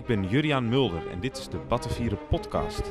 [0.00, 2.82] Ik ben Juriaan Mulder en dit is de Battenvieren podcast.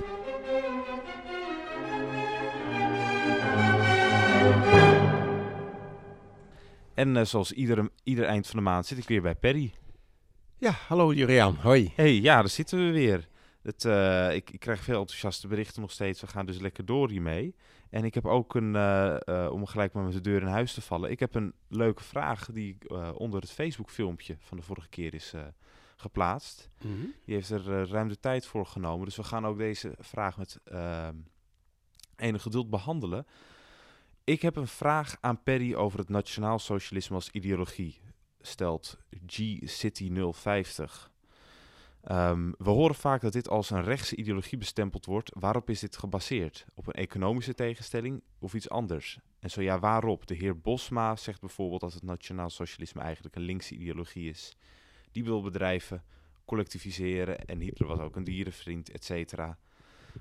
[6.93, 9.73] En uh, zoals ieder, ieder eind van de maand zit ik weer bij Perry.
[10.57, 11.91] Ja, hallo Juriaan, hoi.
[11.95, 13.27] Hey, ja, daar zitten we weer.
[13.61, 16.21] Het, uh, ik, ik, krijg veel enthousiaste berichten nog steeds.
[16.21, 17.55] We gaan dus lekker door hiermee.
[17.89, 20.81] En ik heb ook een, uh, om gelijk maar met de deur in huis te
[20.81, 21.11] vallen.
[21.11, 22.77] Ik heb een leuke vraag die
[23.13, 25.33] onder het Facebook filmpje van de vorige keer is
[25.99, 26.69] geplaatst.
[26.81, 27.13] Mm -hmm.
[27.25, 29.05] Die heeft er ruim de tijd voor genomen.
[29.05, 31.15] Dus we gaan ook deze vraag met ehm,
[32.15, 33.25] enig geduld behandelen.
[34.23, 38.01] Ik heb een vraag aan Perry over het nationaal socialisme als ideologie,
[38.39, 41.11] stelt G-City 050.
[42.11, 45.31] Um, we horen vaak dat dit als een rechtse ideologie bestempeld wordt.
[45.39, 46.65] Waarop is dit gebaseerd?
[46.73, 49.19] Op een economische tegenstelling of iets anders?
[49.39, 50.27] En zo ja, waarop?
[50.27, 54.57] De heer Bosma zegt bijvoorbeeld dat het nationaal socialisme eigenlijk een linkse ideologie is.
[55.11, 56.03] Die wil bedrijven
[56.45, 59.57] collectiviseren en Hitler was ook een dierenvriend, et cetera.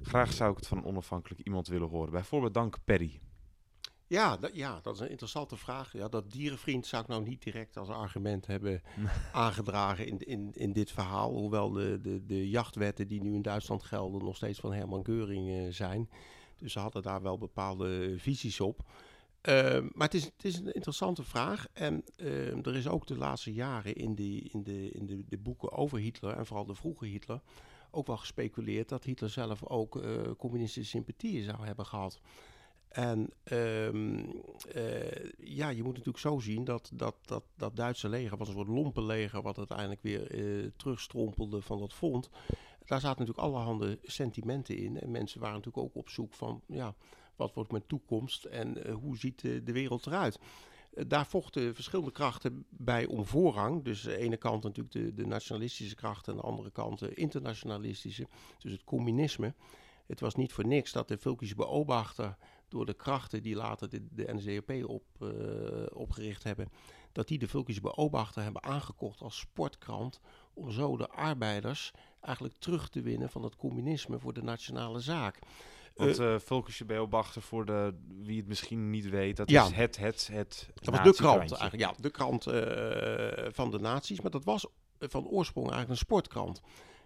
[0.03, 2.13] Graag zou ik het van een onafhankelijk iemand willen horen.
[2.13, 3.21] Bijvoorbeeld dank Perry.
[4.07, 5.93] Ja, dat, ja, dat is een interessante vraag.
[5.93, 8.83] Ja, dat dierenvriend zou ik nou niet direct als argument hebben
[9.33, 11.33] aangedragen in, in, in dit verhaal.
[11.33, 15.49] Hoewel de, de, de jachtwetten die nu in Duitsland gelden nog steeds van Herman Geuring
[15.49, 16.11] uh, zijn.
[16.57, 18.85] Dus ze hadden daar wel bepaalde visies op.
[19.49, 21.67] Uh, maar het is, het is een interessante vraag.
[21.73, 25.39] En uh, er is ook de laatste jaren in, die, in, de, in de, de
[25.39, 27.41] boeken over Hitler, en vooral de vroege Hitler,
[27.91, 30.03] ook wel gespeculeerd dat Hitler zelf ook
[30.39, 32.21] communistische sympathieën zou hebben gehad.
[32.89, 34.43] En um,
[34.77, 38.55] uh, ja, je moet natuurlijk zo zien dat dat, dat dat Duitse leger was een
[38.55, 39.43] soort lompenleger...
[39.43, 42.31] wat uiteindelijk weer uh, terugstrompelde van dat front.
[42.85, 45.01] Daar zaten natuurlijk allerhande sentimenten in.
[45.01, 46.63] En mensen waren natuurlijk ook op zoek van...
[46.67, 46.95] ja,
[47.39, 50.39] wat wordt mijn toekomst en uh, hoe ziet de, de wereld eruit?
[51.07, 53.85] daar vochten verschillende krachten bij om voorrang.
[53.85, 56.33] Dus aan de ene kant natuurlijk de, de nationalistische krachten...
[56.33, 58.29] en aan de andere kant de internationalistische,
[58.59, 59.55] dus het communisme.
[60.07, 62.37] Het was niet voor niks dat de Vulkische beobachter
[62.69, 65.05] door de krachten die later de, de op,
[65.93, 66.69] opgericht hebben,
[67.13, 70.21] dat die de Vulkische beobachter hebben aangekocht als sportkrant,
[70.55, 75.39] om zo de arbeiders eigenlijk terug te winnen van het communisme voor de nationale zaak.
[75.99, 79.97] Want uh, Vulkische beobachter, voor de, wie het misschien niet weet, dat ja, is het,
[79.99, 84.31] het, het Dat was de krant eigenlijk, ja, de krant uh, van de naties, maar
[84.31, 84.67] dat was
[84.99, 86.61] van oorsprong eigenlijk een sportkrant.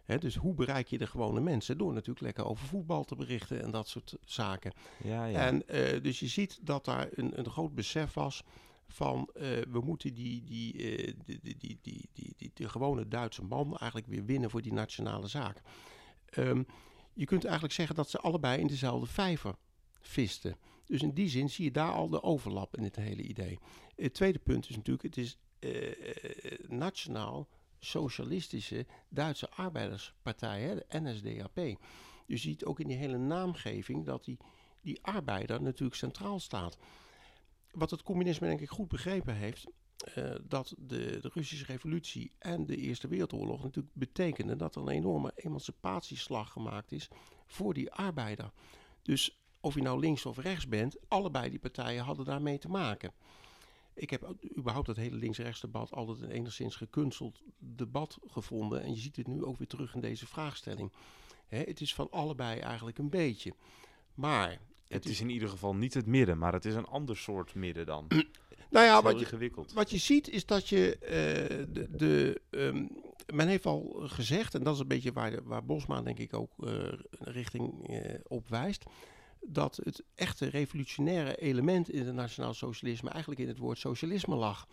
[0.04, 1.78] He, dus hoe bereik je de gewone mensen?
[1.78, 4.72] Door natuurlijk lekker over voetbal te berichten en dat soort zaken.
[5.02, 5.38] Ja, ja.
[5.38, 8.44] En uh, dus je ziet dat daar een, een groot besef was
[8.88, 13.76] van uh, we moeten die, die, uh, die, die, die, die, die, gewone Duitse man
[13.76, 15.62] eigenlijk weer winnen voor die nationale zaak.
[16.38, 16.66] Um,
[17.14, 19.56] je kunt eigenlijk zeggen dat ze allebei in dezelfde vijver
[20.00, 20.56] visten.
[20.84, 23.58] Dus in die zin zie je daar al de overlap in het hele idee.
[23.96, 25.38] Het tweede punt is natuurlijk, het is
[26.68, 31.78] nationaal socialistische Duitse arbeiderspartij, hè, de NSDAP.
[32.26, 34.38] Je ziet ook in die hele naamgeving dat die,
[34.80, 36.78] die arbeider natuurlijk centraal staat.
[37.70, 39.66] Wat het communisme denk ik goed begrepen heeft,
[40.18, 44.88] uh, dat de, de, Russische revolutie en de Eerste Wereldoorlog natuurlijk betekenden dat er een
[44.88, 47.08] enorme emancipatieslag gemaakt is
[47.46, 48.52] voor die arbeider.
[49.02, 53.12] Dus of je nou links of rechts bent, allebei die partijen hadden daarmee te maken.
[53.94, 58.82] Ik heb überhaupt het hele links-rechts debat altijd een enigszins gekunsteld debat gevonden.
[58.82, 60.92] En je ziet het nu ook weer terug in deze vraagstelling.
[61.46, 63.54] Hè, het is van allebei eigenlijk een beetje.
[64.14, 64.50] Maar...
[64.50, 67.54] Het, het is, in ieder geval niet het midden, maar het is een ander soort
[67.54, 68.06] midden dan.
[68.72, 71.08] nou ja, wat je, wat je ziet is dat je uh,
[71.72, 71.88] de...
[71.96, 73.00] de um,
[73.32, 76.34] men heeft al gezegd, en dat is een beetje waar, de, waar Bosma denk ik
[76.34, 78.84] ook uh, richting uh, op wijst
[79.40, 84.66] dat het echte revolutionaire element in het nationaal socialisme eigenlijk in het woord socialisme lag.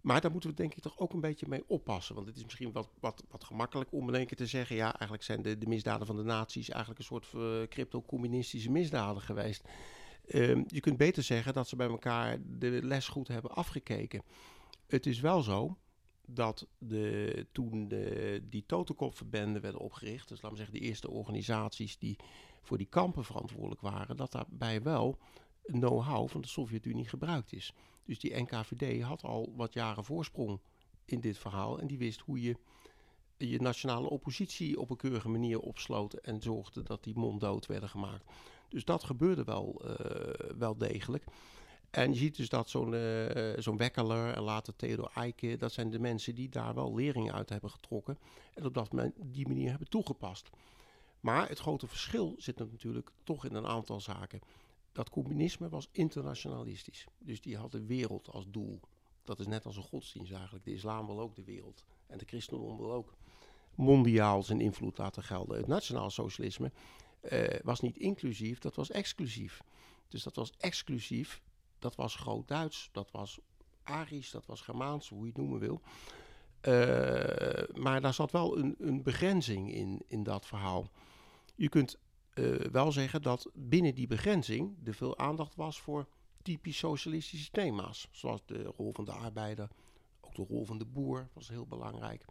[0.00, 2.14] Maar daar moeten we denk ik toch ook een beetje mee oppassen.
[2.14, 4.76] Want het is misschien wat, wat, wat gemakkelijk om in één keer te zeggen...
[4.76, 7.28] ja, eigenlijk zijn de, de misdaden van de naties eigenlijk een soort
[7.68, 9.64] crypto-communistische misdaden geweest.
[10.28, 14.22] Uh, je kunt beter zeggen dat ze bij elkaar de les goed hebben afgekeken.
[14.86, 15.76] Het is wel zo
[16.26, 20.28] dat de, toen de, die Totenkopverbenden werden opgericht...
[20.28, 22.16] dus laten we zeggen de eerste organisaties die
[22.62, 25.18] voor die kampen verantwoordelijk waren, dat daarbij wel
[25.62, 27.74] know-how van de Sovjet-Unie gebruikt is.
[28.04, 30.60] Dus die NKVD had al wat jaren voorsprong
[31.04, 32.56] in dit verhaal en die wist hoe je
[33.36, 38.24] je nationale oppositie op een keurige manier opsloot en zorgde dat die monddood werden gemaakt.
[38.68, 41.24] Dus dat gebeurde wel, uh, wel degelijk.
[41.90, 45.90] En je ziet dus dat zo'n uh, zo'n Wekkeler en later Theodor Eike, dat zijn
[45.90, 48.18] de mensen die daar wel leringen uit hebben getrokken
[48.54, 50.50] en op dat men, die manier hebben toegepast.
[51.20, 54.40] Maar het grote verschil zit natuurlijk toch in een aantal zaken.
[54.92, 57.06] Dat communisme was internationalistisch.
[57.18, 58.80] Dus die had de wereld als doel.
[59.24, 60.64] Dat is net als een godsdienst eigenlijk.
[60.64, 61.84] De islam wil ook de wereld.
[62.06, 63.14] En de christendom wil ook
[63.74, 65.56] mondiaal zijn invloed laten gelden.
[65.56, 66.72] Het nationaal socialisme
[67.22, 69.62] uh, was niet inclusief, dat was exclusief.
[70.08, 71.42] Dus dat was exclusief,
[71.78, 73.38] dat was groot-Duits, dat was
[73.82, 75.80] Arisch, dat was Germaans, hoe je het noemen wil.
[76.62, 80.90] Uh, maar daar zat wel een, een, begrenzing in, in dat verhaal.
[81.54, 81.98] Je kunt
[82.34, 86.08] uh, wel zeggen dat binnen die begrenzing er veel aandacht was voor
[86.42, 88.08] typisch socialistische thema's.
[88.10, 89.68] Zoals de rol van de arbeider,
[90.20, 92.24] ook de rol van de boer was heel belangrijk.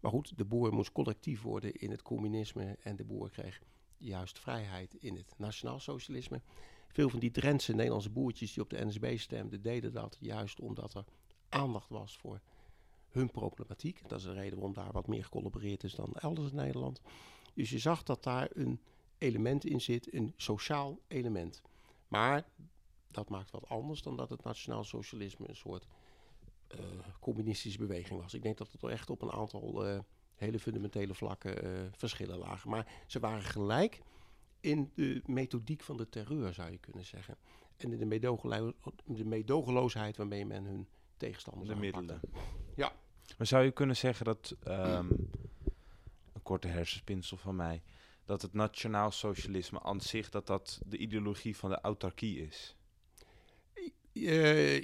[0.00, 3.60] Maar goed, de boer moest collectief worden in het communisme en de boer kreeg
[3.98, 6.40] juist vrijheid in het nationaal socialisme.
[6.88, 10.94] Veel van die Drentse Nederlandse boertjes die op de NSB stemden, deden dat juist omdat
[10.94, 11.04] er
[11.48, 12.40] aandacht was voor
[13.08, 14.08] hun problematiek.
[14.08, 17.00] Dat is de reden waarom daar wat meer gecollaboreerd is dan elders in Nederland.
[17.54, 18.80] Dus je zag dat daar een
[19.18, 21.62] element in zit, een sociaal element.
[22.08, 22.48] Maar
[23.10, 25.86] dat maakt wat anders dan dat het nationaal socialisme een soort
[26.74, 26.80] uh,
[27.20, 28.34] communistische beweging was.
[28.34, 29.98] Ik denk dat er echt op een aantal uh,
[30.38, 32.70] hele fundamentele vlakken uh, verschillen lagen.
[32.70, 34.00] Maar ze waren gelijk
[34.60, 37.36] in de methodiek van de terreur, zou je kunnen zeggen.
[37.76, 38.74] En in de,
[39.04, 42.20] de meedogenloosheid waarmee men hun tegenstanders De middelen.
[42.76, 42.92] Ja.
[43.38, 45.30] Maar zou je kunnen zeggen dat, um,
[46.32, 47.82] een korte hersenspinsel van mij,
[48.24, 52.76] dat het nationaal socialisme aan zich, dat dat de ideologie van de autarkie is?
[54.12, 54.82] Uh,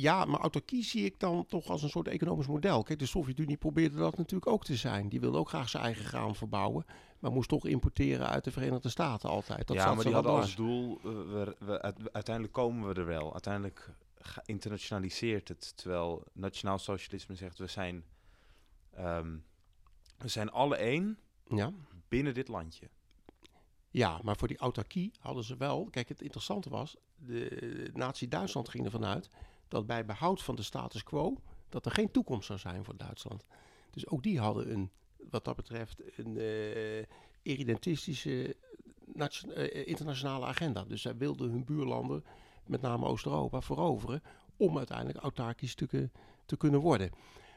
[0.00, 2.82] ja, maar autarkie zie ik dan toch als een soort economisch model.
[2.82, 5.08] Kijk, de Sovjet-Unie probeerde dat natuurlijk ook te zijn.
[5.08, 6.86] Die wilde ook graag zijn eigen graan verbouwen,
[7.18, 9.66] maar moest toch importeren uit de Verenigde Staten altijd.
[9.66, 13.32] Dat ja, maar die hadden als doel, uh, we, we, uiteindelijk komen we er wel.
[13.32, 13.90] Uiteindelijk
[14.44, 18.04] internaliseert het, terwijl nationaal socialisme zegt, we zijn,
[18.98, 19.44] um,
[20.18, 21.72] we zijn alle één ja.
[22.08, 22.88] binnen dit landje.
[23.90, 25.88] Ja, maar voor die autarkie hadden ze wel.
[25.90, 29.30] Kijk, het interessante was, de Nazi-Duitsland ging ervan uit
[29.68, 33.46] dat bij behoud van de status quo, dat er geen toekomst zou zijn voor Duitsland.
[33.90, 34.90] Dus ook die hadden een,
[35.30, 37.04] wat dat betreft, een uh,
[37.42, 38.56] irredentistische
[39.14, 40.84] uh, internationale agenda.
[40.84, 42.24] Dus zij wilden hun buurlanden,
[42.66, 44.22] met name Oost-Europa, veroveren
[44.56, 46.10] om uiteindelijk autarkisch te,
[46.46, 47.10] te kunnen worden.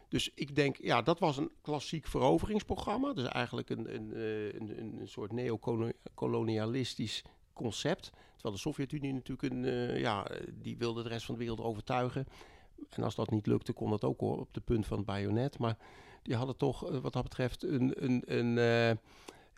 [0.08, 3.14] Dus ik denk, ja, dat was een klassiek veroveringsprogramma.
[3.14, 4.20] Dus eigenlijk een, een,
[4.56, 7.24] een, een soort neocolonialistisch
[7.64, 8.10] concept.
[8.34, 12.26] Terwijl de Sovjet-Unie natuurlijk een, uh, ja, die wilde de rest van de wereld overtuigen.
[12.90, 15.58] En als dat niet lukte, kon dat ook op de punt van het bajonet.
[15.58, 15.78] Maar
[16.24, 18.98] die hadden toch, uh, wat dat betreft, een, een, een, uh,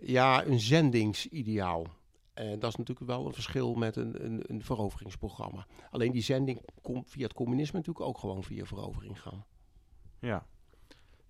[0.08, 1.86] ja, een zendingsideaal.
[2.34, 5.68] En dat is natuurlijk wel een verschil met een, een, een veroveringsprogramma.
[5.90, 9.46] Alleen die zending komt via het communisme natuurlijk ook gewoon via verovering gaan.
[10.20, 10.46] Ja,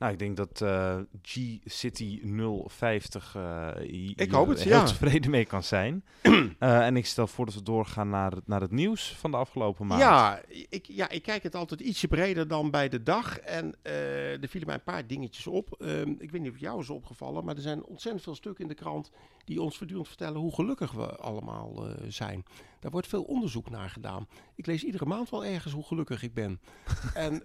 [0.02, 2.22] nou, ik denk dat uh, G-City
[2.66, 3.68] 050 uh,
[4.16, 4.84] ik hoop het, heel ja.
[4.84, 6.04] tevreden mee kan zijn.
[6.24, 6.50] uh,
[6.88, 9.88] en ik stel voor dat we doorgaan naar het, naar het nieuws van de afgelopen
[9.88, 10.02] maand.
[10.02, 13.40] Ja ik, ja, ik kijk het altijd ietsje breder dan bij de dag.
[13.40, 15.76] En er vielen mij een paar dingetjes op.
[15.80, 18.70] Um, ik weet niet of jou is opgevallen, maar er zijn ontzettend veel stukken in
[18.70, 19.12] de krant
[19.46, 22.46] die ons voortdurend vertellen hoe gelukkig we allemaal zijn.
[22.80, 24.28] Daar wordt veel onderzoek naar gedaan.
[24.56, 26.60] Ik lees iedere maand wel ergens hoe gelukkig ik ben.
[27.14, 27.44] en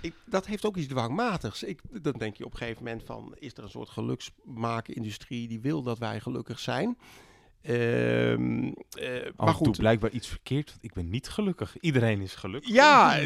[0.00, 1.62] ik, dat heeft ook iets dwangmatigs.
[1.62, 5.60] Ik, dan denk je op een gegeven moment van, is er een soort geluksmakenindustrie die
[5.60, 6.96] wil dat wij gelukkig zijn?
[7.70, 8.36] Uh,
[9.36, 9.78] maar goed.
[9.78, 11.76] blijkbaar iets verkeerd, want ik ben niet gelukkig.
[11.80, 12.72] Iedereen is gelukkig.
[12.72, 13.20] Ja,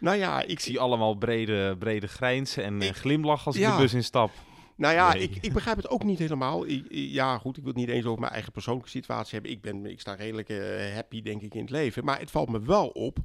[0.00, 0.42] nou ja.
[0.42, 4.30] Ik, zie allemaal brede, brede grijnsen en ik, glimlach als ik de bus instap.
[4.76, 6.66] Nou ja, ik, ik begrijp het ook niet helemaal.
[6.90, 9.50] ja, goed, ik wil het niet eens over mijn eigen persoonlijke situatie hebben.
[9.50, 12.04] Ik, ben, ik sta redelijk uh, happy, denk ik, in het leven.
[12.04, 13.18] Maar het valt me wel op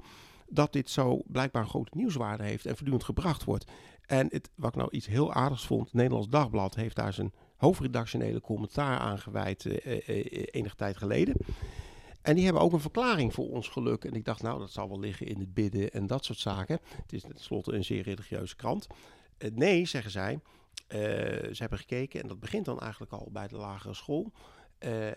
[0.51, 3.71] dat dit zo blijkbaar een grote nieuwswaarde heeft en voortdurend gebracht wordt.
[4.05, 8.41] En het, wat ik nou iets heel aardigs vond, Nederlands Dagblad heeft daar zijn hoofdredactionele
[8.41, 11.35] commentaar aan gewijd uh, uh, enige tijd geleden.
[12.21, 14.05] En die hebben ook een verklaring voor ons geluk.
[14.05, 16.79] En ik dacht, nou, dat zal wel liggen in het bidden en dat soort zaken.
[17.01, 18.87] Het is tenslotte een zeer religieuze krant.
[19.53, 20.39] nee, zeggen zij.
[20.87, 24.31] ze hebben gekeken en dat begint dan eigenlijk al bij de lagere school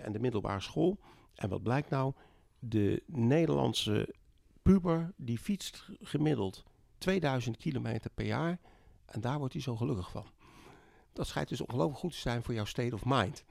[0.00, 0.98] en de middelbare school.
[1.34, 2.12] En wat blijkt nou?
[2.58, 4.14] De Nederlandse
[4.64, 6.64] puber die fietst gemiddeld
[6.98, 8.58] 2000 kilometer per jaar
[9.06, 10.26] en daar wordt hij zo gelukkig van.
[11.12, 13.44] Dat schijnt dus ongelooflijk goed te zijn voor jouw state of mind.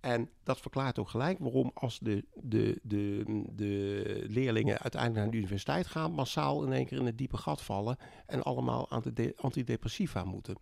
[0.00, 5.36] En dat verklaart ook gelijk waarom als de, de, de, de leerlingen uiteindelijk naar de
[5.36, 9.34] universiteit gaan, massaal in één keer in het diepe gat vallen en allemaal aan de
[9.36, 10.56] antidepressiva moeten.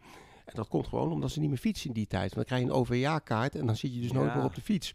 [0.44, 2.34] En dat komt gewoon omdat ze niet meer fietsen in die tijd.
[2.34, 4.60] Want dan krijg je een OVA-kaart en dan zit je dus nooit meer op de
[4.60, 4.92] fiets.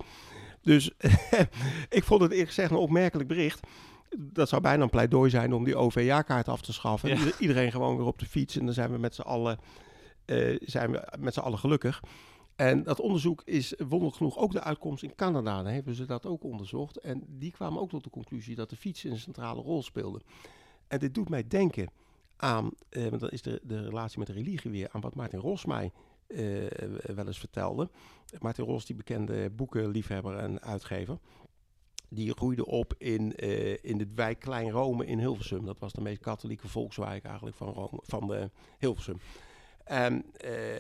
[0.62, 0.92] Dus
[1.90, 3.68] ik vond het eerlijk gezegd een opmerkelijk bericht
[4.18, 7.18] dat zou bijna een pleidooi zijn om die OV-kaart af te schaffen.
[7.40, 9.60] Iedereen gewoon weer op de fiets en dan zijn we met z'n allen,
[10.26, 12.04] uh, zijn we met z'n allen gelukkig.
[12.56, 15.64] En dat onderzoek is wonderlijk genoeg ook de uitkomst in Canada.
[15.64, 16.98] Daar hebben ze dat ook onderzocht.
[16.98, 20.22] En die kwamen ook tot de conclusie dat de fiets een centrale rol speelde.
[20.88, 21.90] En dit doet mij denken
[22.38, 25.66] aan, want dat is de, de relatie met de religie weer, aan wat Martin Ros
[25.66, 25.92] mij
[26.28, 26.68] uh,
[27.16, 27.90] wel eens vertelde.
[28.40, 31.18] Martin Ros, die bekende boekenliefhebber en uitgever,
[32.10, 35.66] die groeide op in, uh, in de wijk Klein Rome in Hilversum.
[35.66, 39.20] Dat was de meest katholieke volkswijk eigenlijk van, Rome, van de Hilversum.
[39.84, 40.26] En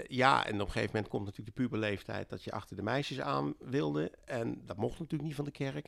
[0.07, 3.19] ja, en op een gegeven moment komt natuurlijk de puberleeftijd dat je achter de meisjes
[3.19, 4.11] aan wilde.
[4.25, 5.87] En dat mocht natuurlijk niet van de kerk.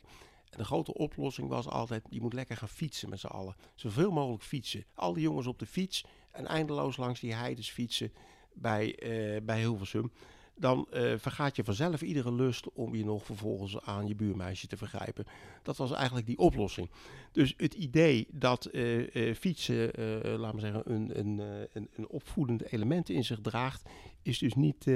[0.50, 3.56] En de grote oplossing was altijd, je moet lekker gaan fietsen met z'n allen.
[3.74, 4.84] Zoveel mogelijk fietsen.
[4.94, 8.12] Al die jongens op de fiets en eindeloos langs die heides fietsen
[8.52, 10.12] bij, uh, bij Hilversum.
[10.58, 14.76] Dan uh, vergaat je vanzelf iedere lust om je nog vervolgens aan je buurmeisje te
[14.76, 15.26] vergrijpen.
[15.62, 16.90] Dat was eigenlijk die oplossing.
[17.32, 19.90] Dus het idee dat uh, fietsen,
[20.38, 21.38] laten we zeggen, een, een,
[21.72, 23.88] een, een opvoedend element in zich draagt,
[24.22, 24.86] is dus niet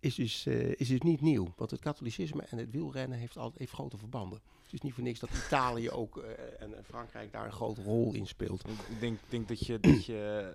[0.00, 1.52] is dus, is dus niet nieuw.
[1.56, 4.40] Want het katholicisme en het wielrennen heeft, altijd, heeft grote verbanden.
[4.62, 6.16] Het is niet voor niks dat Italië ook
[6.58, 8.64] en Frankrijk daar een grote rol in speelt.
[8.68, 10.54] Ik denk, denk dat je, dat je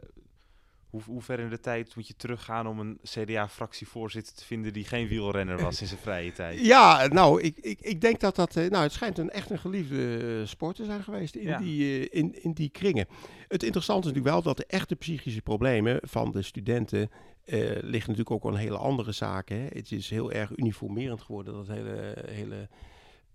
[0.93, 4.85] hoe, hoe ver in de tijd moet je teruggaan om een CDA-fractievoorzitter te vinden die
[4.85, 6.59] geen wielrenner was in zijn vrije tijd?
[6.73, 9.59] Ja, nou, ik, ik, ik denk dat dat, uh, nou, het schijnt een echt een
[9.59, 13.07] geliefde uh, sport te zijn geweest in, die, in, in die kringen.
[13.47, 17.09] Het interessante is natuurlijk wel dat de echte psychische problemen van de studenten
[17.45, 19.57] liggen natuurlijk ook aan hele andere zaken.
[19.57, 19.67] Hè.
[19.69, 22.69] Het is heel erg uniformerend geworden, dat hele, hele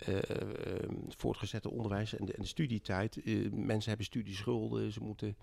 [0.09, 0.19] uh,
[1.17, 3.21] voortgezette onderwijs en de, en de studietijd.
[3.53, 5.37] Mensen hebben studieschulden, ze moeten,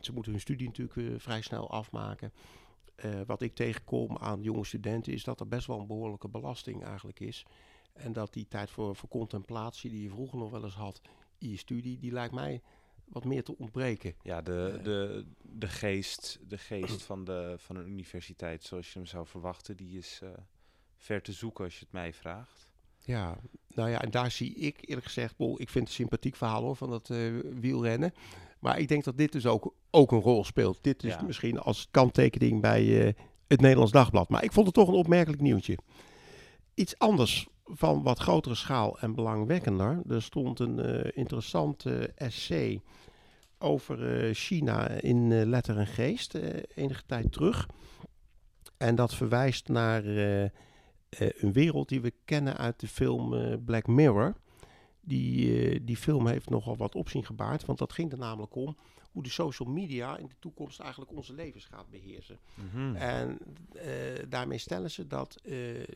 [0.00, 2.32] ze moeten hun studie natuurlijk vrij snel afmaken.
[3.26, 7.20] wat ik tegenkom aan jonge studenten is dat er best wel een behoorlijke belasting eigenlijk
[7.20, 7.46] is.
[7.92, 11.00] En dat die tijd voor, voor contemplatie die je vroeger nog wel eens had
[11.38, 12.62] in je studie, die lijkt mij
[13.04, 14.14] wat meer te ontbreken.
[14.22, 19.08] Ja, de, de, de geest, de geest van, de, van een universiteit zoals je hem
[19.08, 20.22] zou verwachten, die is
[20.96, 22.68] ver te zoeken als je het mij vraagt.
[22.98, 23.38] Ja,
[23.74, 26.62] nou ja, en daar zie ik eerlijk gezegd, bol, ik vind het een sympathiek verhaal
[26.62, 28.14] hoor, van dat uh, wielrennen.
[28.58, 30.78] Maar ik denk dat dit dus ook, ook een rol speelt.
[30.80, 33.12] Dit is misschien als kanttekening bij uh,
[33.46, 34.28] het Nederlands Dagblad.
[34.28, 35.78] Maar ik vond het toch een opmerkelijk nieuwtje.
[36.74, 40.02] Iets anders van wat grotere schaal en belangwekkender.
[40.08, 41.84] Er stond een uh, interessant
[42.14, 42.80] essay
[43.58, 46.34] over China in Letter en Geest,
[46.74, 47.68] enige tijd terug.
[48.76, 50.04] En dat verwijst naar
[51.18, 54.34] een wereld die we kennen uit de film Black Mirror.
[55.06, 58.76] Die, uh, die film heeft nogal wat opzien gebaard, want dat ging er namelijk om
[59.12, 62.38] hoe de social media in de toekomst eigenlijk onze levens gaat beheersen.
[62.54, 62.96] Mm -hmm.
[62.96, 63.38] En
[64.28, 65.40] daarmee stellen ze dat,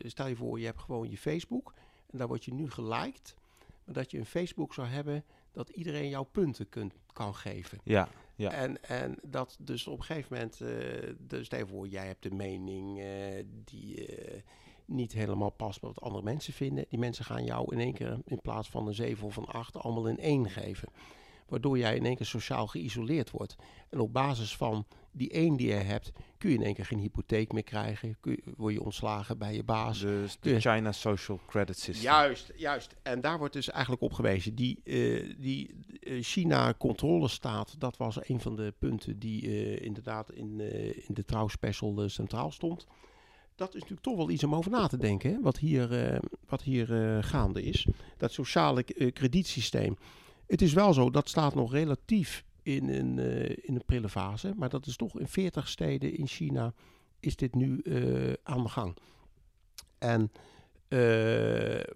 [0.05, 1.73] stel je voor, je hebt gewoon je Facebook
[2.11, 3.35] en daar word je nu geliked,
[3.83, 7.79] maar dat je een Facebook zou hebben dat iedereen jouw punten kunt, kan geven.
[7.83, 8.51] Ja, ja.
[8.51, 10.57] En, en dat dus op een gegeven moment,
[11.29, 13.03] dus stel je voor, jij hebt de mening
[13.65, 14.07] die
[14.91, 16.85] niet helemaal past met wat andere mensen vinden.
[16.89, 19.77] Die mensen gaan jou in één keer in plaats van een 7 of een 8
[19.77, 20.89] allemaal in één geven.
[21.47, 23.55] Waardoor jij in één keer sociaal geïsoleerd wordt.
[23.89, 26.99] En op basis van die één die je hebt, kun je in één keer geen
[26.99, 28.17] hypotheek meer krijgen.
[28.19, 29.99] Kun je, word je ontslagen bij je baas.
[29.99, 32.03] Dus de China Social Credit System.
[32.03, 32.95] Juist, juist.
[33.01, 34.55] En daar wordt dus eigenlijk op gewezen.
[34.55, 40.59] Die, uh, die uh, China-controlestaat, dat was een van de punten die uh, inderdaad in,
[41.07, 42.87] in de trouwspecial centraal stond
[43.61, 45.41] dat is natuurlijk toch wel iets om over na te denken, hè?
[45.41, 47.87] wat hier, uh, wat hier uh, gaande is.
[48.17, 49.97] Dat sociale uh, kredietsysteem.
[50.47, 53.17] Het is wel zo, dat staat nog relatief in een,
[53.65, 56.73] in een prille fase, maar dat is toch in 40 steden in China
[57.19, 57.81] is dit nu
[58.43, 58.97] aan de gang.
[59.97, 60.31] En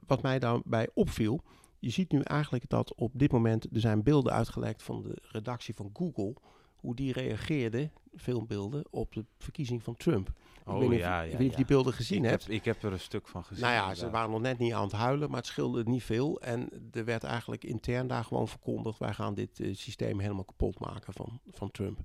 [0.07, 1.41] wat mij daarbij opviel,
[1.79, 5.75] je ziet nu eigenlijk dat op dit moment, er zijn beelden uitgelekt van de redactie
[5.75, 6.35] van Google,
[6.75, 10.31] hoe die reageerde, filmbeelden, op de verkiezing van Trump.
[10.65, 12.43] Oh, ik weet ja, of, ja, je die beelden gezien ik hebt.
[12.43, 13.63] Heb, ik heb er een stuk van gezien.
[13.63, 16.41] Nou ja, ze waren nog net niet aan het huilen, maar het scheelde niet veel.
[16.41, 18.99] En er werd eigenlijk intern daar gewoon verkondigd...
[18.99, 21.99] wij gaan dit uh, systeem helemaal kapot maken van, van Trump.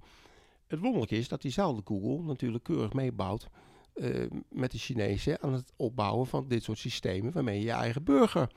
[0.67, 3.49] Het wonderlijke is dat diezelfde Google natuurlijk keurig meebouwt...
[3.95, 7.33] Uh, met de Chinezen aan het opbouwen van dit soort systemen...
[7.33, 8.51] waarmee je je eigen burger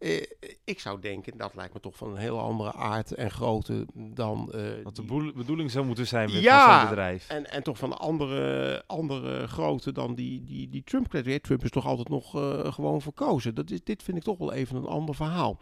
[0.00, 0.22] uh,
[0.64, 4.52] ik zou denken, dat lijkt me toch van een heel andere aard en grootte dan...
[4.54, 7.28] Uh, Wat de bedoeling zou moeten zijn met ja, zo'n bedrijf.
[7.28, 11.40] En, en toch van een andere, andere grootte dan die, die, die Trump kreeg.
[11.40, 13.54] Trump is toch altijd nog uh, gewoon verkozen.
[13.54, 15.58] Dat is, dit vind ik toch wel even een ander verhaal.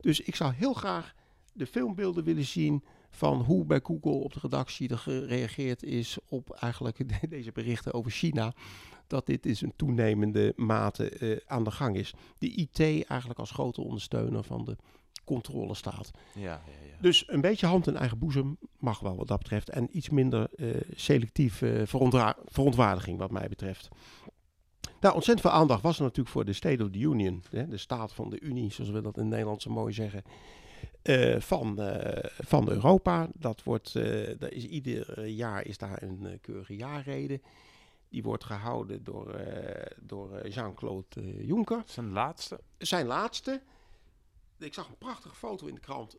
[0.00, 1.14] Dus ik zou heel graag
[1.52, 6.50] de filmbeelden willen zien van hoe bij Google op de redactie er gereageerd is op
[6.50, 6.98] eigenlijk
[7.30, 8.52] deze berichten over China
[9.12, 12.14] dat dit is een toenemende mate uh, aan de gang is.
[12.38, 14.76] De IT eigenlijk als grote ondersteuner van de
[15.24, 16.10] controle staat.
[16.34, 16.96] Ja, ja, ja.
[17.00, 19.68] Dus een beetje hand in eigen boezem mag wel wat dat betreft.
[19.68, 21.82] En iets minder uh, selectief uh,
[22.46, 23.88] verontwaardiging wat mij betreft.
[25.00, 27.42] Nou, ontzettend veel aandacht was er natuurlijk voor de State of the Union.
[27.50, 30.22] Hè, de staat van de Unie, zoals we dat in het Nederlands zo mooi zeggen.
[31.38, 31.80] van,
[32.38, 33.28] van Europa.
[33.34, 33.94] Dat wordt,
[34.48, 37.42] is, ieder jaar is daar een keurige jaarreden.
[38.12, 39.40] Die wordt gehouden door,
[40.00, 41.82] door Jean-Claude Juncker.
[41.86, 42.60] Zijn laatste?
[42.78, 43.62] Zijn laatste.
[44.58, 46.16] Ik zag een prachtige foto in de krant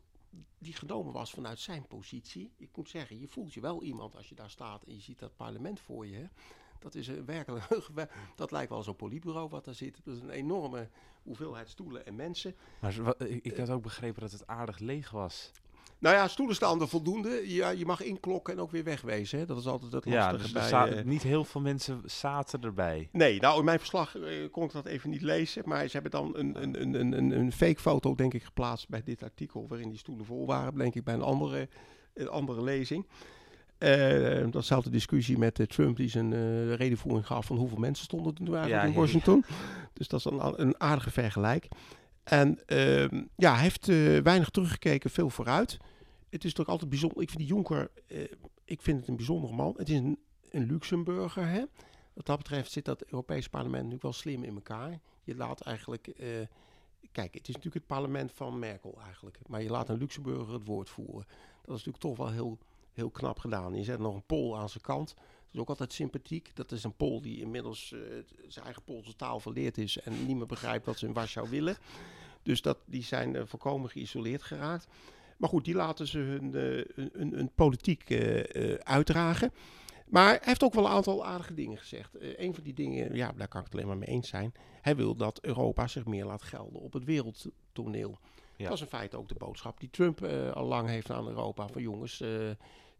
[0.58, 2.52] die genomen was vanuit zijn positie.
[2.56, 5.18] Ik moet zeggen, je voelt je wel iemand als je daar staat en je ziet
[5.18, 6.28] dat parlement voor je.
[6.78, 7.66] Dat is een werkelijk,
[8.36, 10.00] dat lijkt wel zo'n politbureau wat daar zit.
[10.04, 10.88] Dat is een enorme
[11.22, 12.54] hoeveelheid stoelen en mensen.
[12.80, 15.50] Maar ik had ook begrepen dat het aardig leeg was.
[15.98, 17.42] Nou ja, stoelen staan er voldoende.
[17.54, 19.38] Ja, je mag inklokken en ook weer wegwezen.
[19.38, 19.46] Hè?
[19.46, 20.98] Dat is altijd het lastige ja, dus bij...
[20.98, 23.08] Uh, niet heel veel mensen zaten erbij.
[23.12, 25.62] Nee, nou in mijn verslag uh, kon ik dat even niet lezen.
[25.66, 29.02] Maar ze hebben dan een, een, een, een, een fake foto, denk ik, geplaatst bij
[29.02, 29.66] dit artikel...
[29.68, 31.68] waarin die stoelen vol waren, denk ik, bij een andere,
[32.14, 33.06] een andere lezing.
[33.78, 38.34] Uh, datzelfde discussie met uh, Trump, die zijn uh, redenvoering gaf van hoeveel mensen stonden
[38.46, 39.44] er eigenlijk in Washington.
[39.92, 41.68] Dus dat is een, een aardige vergelijk.
[42.24, 43.86] En ehm, ja, hij heeft
[44.22, 45.78] weinig teruggekeken, veel vooruit
[46.34, 47.22] het is toch altijd bijzonder.
[47.22, 48.24] Ik vind die Jonker, uh,
[48.64, 49.74] ik vind het een bijzondere man.
[49.76, 50.18] Het is een,
[50.50, 51.48] een Luxemburger.
[51.48, 51.64] Hè?
[52.12, 55.00] Wat dat betreft zit dat Europese parlement natuurlijk wel slim in elkaar.
[55.24, 56.12] Je laat eigenlijk.
[56.16, 56.26] Uh,
[57.12, 59.38] kijk, het is natuurlijk het parlement van Merkel eigenlijk.
[59.46, 61.26] Maar je laat een Luxemburger het woord voeren.
[61.62, 62.58] Dat is natuurlijk toch wel heel,
[62.92, 63.74] heel knap gedaan.
[63.74, 65.14] Je zet nog een Pool aan zijn kant.
[65.54, 66.50] Is ook altijd sympathiek.
[66.54, 68.00] Dat is een Pool die inmiddels uh,
[68.48, 70.00] zijn eigen Poolse taal verleerd is.
[70.00, 71.76] En niet meer begrijpt wat ze in Warschau willen.
[72.42, 74.86] Dus dat, die zijn uh, volkomen geïsoleerd geraakt.
[75.36, 76.54] Maar goed, die laten ze hun,
[77.36, 79.52] uh, politiek uh, uitdragen.
[80.08, 82.10] Maar hij heeft ook wel een aantal aardige dingen gezegd.
[82.20, 84.54] Een van die dingen, ja, daar kan ik het alleen maar mee eens zijn.
[84.80, 88.18] Hij wil dat Europa zich meer laat gelden op het wereldtoneel.
[88.56, 91.68] Dat is in feite ook de boodschap die Trump al lang heeft aan Europa.
[91.68, 92.22] Van jongens,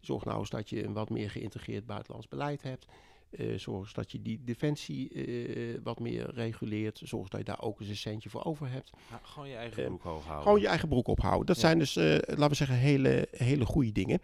[0.05, 2.85] zorg nou eens dat je een wat meer geïntegreerd buitenlands beleid hebt.
[3.31, 7.01] Uh, zorg dat je die defensie uh, wat meer reguleert.
[7.03, 8.91] Zorg dat je daar ook eens een centje voor over hebt.
[9.21, 10.43] gewoon je eigen broek hoog houden.
[10.43, 11.45] Gewoon je eigen broek ophouden.
[11.45, 14.19] Dat zijn dus, laten we zeggen, hele, hele goede dingen.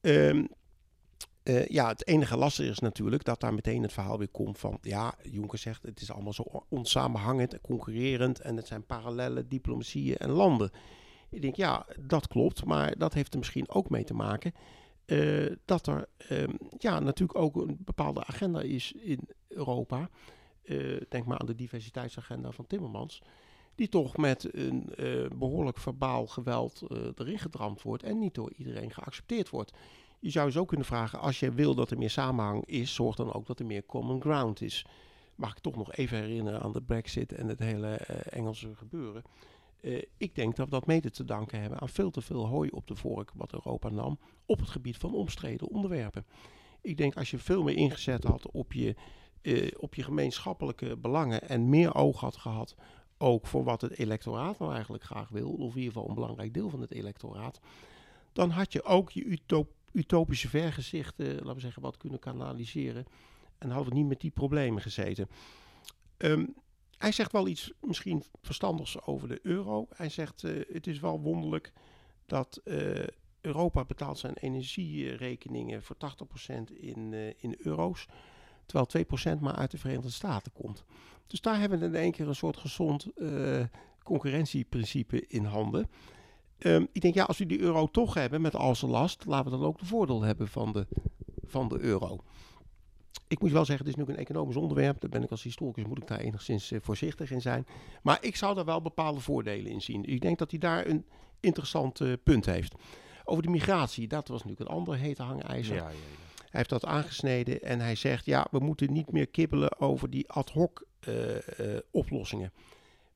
[0.00, 0.48] Um,
[1.68, 4.78] ja, het enige lastige is natuurlijk dat daar meteen het verhaal weer komt van...
[4.80, 8.40] Ja, Jonker zegt het is allemaal zo onsamenhangend en concurrerend...
[8.40, 10.70] en het zijn parallele diplomacieën en landen.
[11.30, 14.52] Ik denk, ja, dat klopt, maar dat heeft er misschien ook mee te maken...
[15.12, 20.08] Uh, dat er um, ja, natuurlijk ook een bepaalde agenda is in Europa.
[20.62, 23.22] Uh, denk maar aan de diversiteitsagenda van Timmermans.
[23.74, 26.82] Die toch met een uh, behoorlijk verbaal geweld
[27.14, 29.72] erin gedramd wordt en niet door iedereen geaccepteerd wordt.
[30.20, 33.16] Je zou je ook kunnen vragen, als je wil dat er meer samenhang is, zorg
[33.16, 34.86] dan ook dat er meer common ground is.
[35.34, 37.96] Mag ik toch nog even herinneren aan de brexit en het hele
[38.30, 39.22] Engelse gebeuren.
[39.82, 42.70] Uh, ik denk dat we dat mede te danken hebben aan veel te veel hooi
[42.70, 46.26] op de vork wat Europa nam op het gebied van omstreden onderwerpen.
[46.80, 48.94] Ik denk als je veel meer ingezet had op je,
[49.42, 52.74] uh, op je gemeenschappelijke belangen en meer oog had gehad
[53.18, 56.54] ook voor wat het electoraat nou eigenlijk graag wil, of in ieder geval een belangrijk
[56.54, 57.60] deel van het electoraat,
[58.32, 63.04] dan had je ook je utop utopische vergezichten, laten we zeggen, wat kunnen kanaliseren
[63.58, 65.28] en hadden we niet met die problemen gezeten.
[66.18, 66.54] Um,
[67.02, 69.86] hij zegt wel iets misschien verstandigs over de euro.
[69.94, 71.72] Hij zegt uh, het is wel wonderlijk
[72.26, 73.06] dat uh,
[73.40, 78.06] Europa betaalt zijn energierekeningen voor 80% in, uh, in euro's.
[78.66, 80.84] Terwijl 2% maar uit de Verenigde Staten komt.
[81.26, 83.06] Dus daar hebben we in één keer een soort gezond
[84.02, 85.90] concurrentieprincipe in handen.
[86.58, 89.50] Um, ik denk, ja, als we die euro toch hebben met al zijn last, laten
[89.50, 90.86] we dan ook de voordeel hebben van de,
[91.46, 92.20] van de euro
[93.28, 95.00] ik moet wel zeggen, het is nu een economisch onderwerp.
[95.00, 97.66] Daar ben ik als historicus, moet ik daar enigszins uh, voorzichtig in zijn.
[98.02, 100.04] Maar ik zou daar wel bepaalde voordelen in zien.
[100.04, 101.04] Ik denk dat hij daar een
[101.40, 102.74] interessant uh, punt heeft.
[103.24, 105.74] Over de migratie, dat was natuurlijk een ander hete hangijzer.
[105.74, 105.96] Ja, ja, ja.
[106.36, 110.30] Hij heeft dat aangesneden en hij zegt, ja, we moeten niet meer kibbelen over die
[110.30, 111.16] ad hoc uh,
[111.90, 112.52] oplossingen.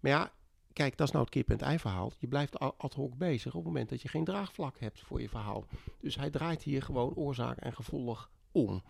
[0.00, 0.32] Maar ja,
[0.72, 2.12] kijk, dat is nou het kip en ei verhaal.
[2.18, 5.28] Je blijft ad hoc bezig op het moment dat je geen draagvlak hebt voor je
[5.28, 5.66] verhaal.
[6.00, 8.82] Dus hij draait hier gewoon oorzaak en gevolg om.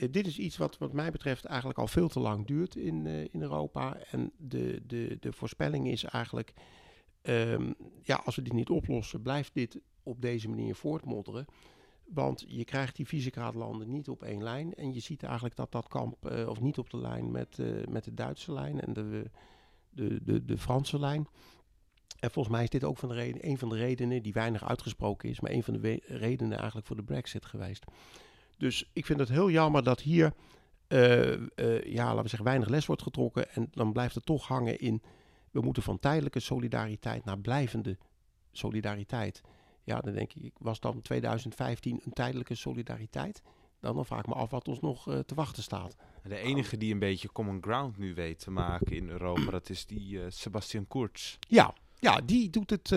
[0.00, 3.06] Uh, dit is iets wat, wat mij betreft eigenlijk al veel te lang duurt in,
[3.06, 3.96] uh, in Europa.
[4.10, 6.52] En de, de, de voorspelling is eigenlijk,
[7.22, 11.46] um, ja, als we dit niet oplossen, blijft dit op deze manier voortmodderen.
[12.04, 14.74] Want je krijgt die Visegrad-landen niet op één lijn.
[14.74, 17.58] En je ziet eigenlijk dat dat kamp, uh, of niet op de lijn met,
[17.88, 19.30] met de Duitse lijn en de,
[19.90, 21.28] de, de, de Franse lijn.
[22.20, 24.68] En volgens mij is dit ook van de reden, een van de redenen die weinig
[24.68, 27.84] uitgesproken is, maar een van de redenen eigenlijk voor de Brexit geweest.
[28.60, 30.32] Dus ik vind het heel jammer dat hier,
[30.88, 33.50] uh, uh, ja, laten we zeggen, weinig les wordt getrokken.
[33.54, 35.02] En dan blijft het toch hangen in,
[35.50, 37.96] we moeten van tijdelijke solidariteit naar blijvende
[38.52, 39.40] solidariteit.
[39.84, 43.42] Ja, dan denk ik, was dan 2015 een tijdelijke solidariteit?
[43.80, 45.96] Dan, dan vraag ik me af wat ons nog uh, te wachten staat.
[46.22, 49.86] De enige die een beetje common ground nu weet te maken in Europa, dat is
[49.86, 51.36] die Sebastian Kurz.
[51.48, 52.88] Ja, Ja, die doet het.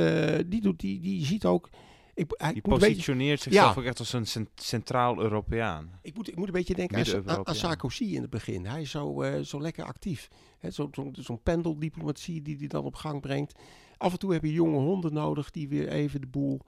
[0.49, 1.69] die, doet, die, die ziet ook.
[2.15, 5.99] Ik, hij, die positioneert zichzelf ook echt als een centraal Europeaan.
[6.01, 8.65] Ik moet, ik moet een beetje denken aan, aan, Sarkozy in het begin.
[8.65, 10.27] Hij is zo, uh, zo lekker actief.
[10.61, 13.59] Zo'n zo, zo pendeldiplomatie die hij dan op gang brengt.
[13.97, 16.61] Af en toe heb je jonge honden nodig die weer even de boel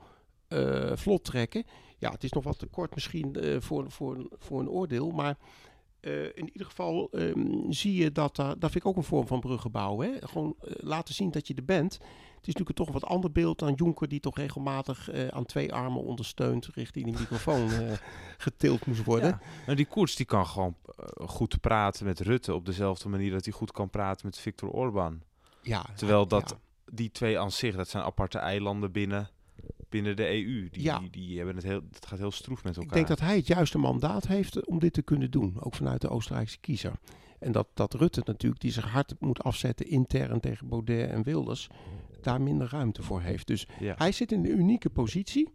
[0.50, 1.64] uh, vlot trekken.
[1.98, 5.12] Ja, het is nog wat te kort misschien uh, voor, voor, voor een oordeel.
[5.12, 5.38] Maar
[6.02, 9.28] uh, in ieder geval um, zie je dat, uh, dat vind ik ook een vorm
[9.28, 10.00] van bruggenbouw.
[10.00, 10.12] Hè?
[10.20, 12.00] Gewoon laten zien dat je er bent.
[12.46, 15.46] Het is natuurlijk een toch wat ander beeld dan Jonker, die toch regelmatig uh, aan
[15.46, 17.92] twee armen ondersteund richting die microfoon uh,
[18.38, 19.30] getild moest worden.
[19.30, 19.40] Ja.
[19.66, 23.46] Nou, die koers die kan gewoon uh, goed praten met Rutte op dezelfde manier dat
[23.46, 25.22] hij goed kan praten met Viktor Orban.
[25.62, 26.94] Ja, Terwijl dat ja.
[26.94, 29.30] die twee aan zich, dat zijn aparte eilanden binnen,
[29.90, 30.70] binnen de EU.
[30.70, 31.00] Die, ja.
[31.00, 32.90] die, die, hebben het heel, het gaat heel stroef met elkaar.
[32.90, 36.02] Ik denk dat hij het juiste mandaat heeft om dit te kunnen doen, ook vanuit
[36.02, 36.94] de Oostenrijkse kiezer.
[37.40, 41.70] En dat, dat Rutte natuurlijk, die zich hard moet afzetten intern tegen Baudet en Wilders,
[42.26, 43.48] daar minder ruimte voor heeft.
[43.48, 45.50] Dus hij zit in een unieke positie.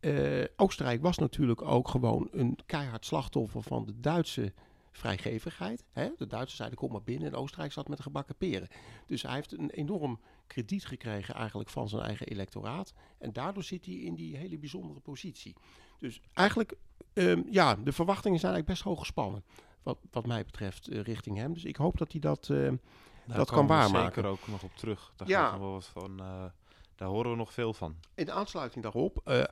[0.00, 4.52] Uh, Oostenrijk was natuurlijk ook gewoon een keihard slachtoffer van de Duitse
[4.90, 5.84] vrijgevigheid.
[5.92, 6.10] Hè?
[6.16, 8.68] De Duitsers zeiden kom maar binnen en Oostenrijk zat met de gebakken peren.
[9.06, 12.92] Dus hij heeft een enorm krediet gekregen eigenlijk van zijn eigen electoraat.
[13.18, 15.56] En daardoor zit hij in die hele bijzondere positie.
[15.98, 16.74] Dus eigenlijk,
[17.12, 19.44] um, ja, de verwachtingen zijn eigenlijk best hoog gespannen.
[19.82, 21.52] Wat, wat mij betreft uh, richting hem.
[21.54, 22.48] Dus ik hoop dat hij dat...
[22.48, 22.72] Uh,
[23.26, 24.14] dat kan waarmaken.
[24.14, 25.12] zeker ook nog op terug.
[25.16, 25.58] Daar, ja.
[25.58, 26.44] wel wat van, uh,
[26.94, 27.96] daar horen we nog veel van.
[28.14, 29.42] In aansluiting daarop, uh,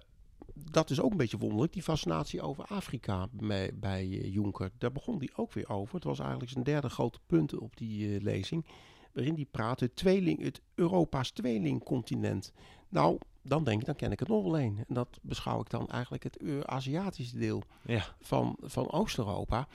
[0.54, 4.70] dat is ook een beetje wonderlijk, die fascinatie over Afrika bij, bij uh, Juncker.
[4.78, 5.94] Daar begon hij ook weer over.
[5.94, 8.66] Het was eigenlijk zijn derde grote punt op die lezing.
[9.12, 12.52] Waarin hij praatte het, tweeling, het Europa's tweelingcontinent.
[12.88, 14.84] Nou, dan denk ik, dan ken ik het nog wel een.
[14.88, 18.04] En dat beschouw ik dan eigenlijk het Aziatische deel ja.
[18.20, 19.68] van, van Oost-Europa.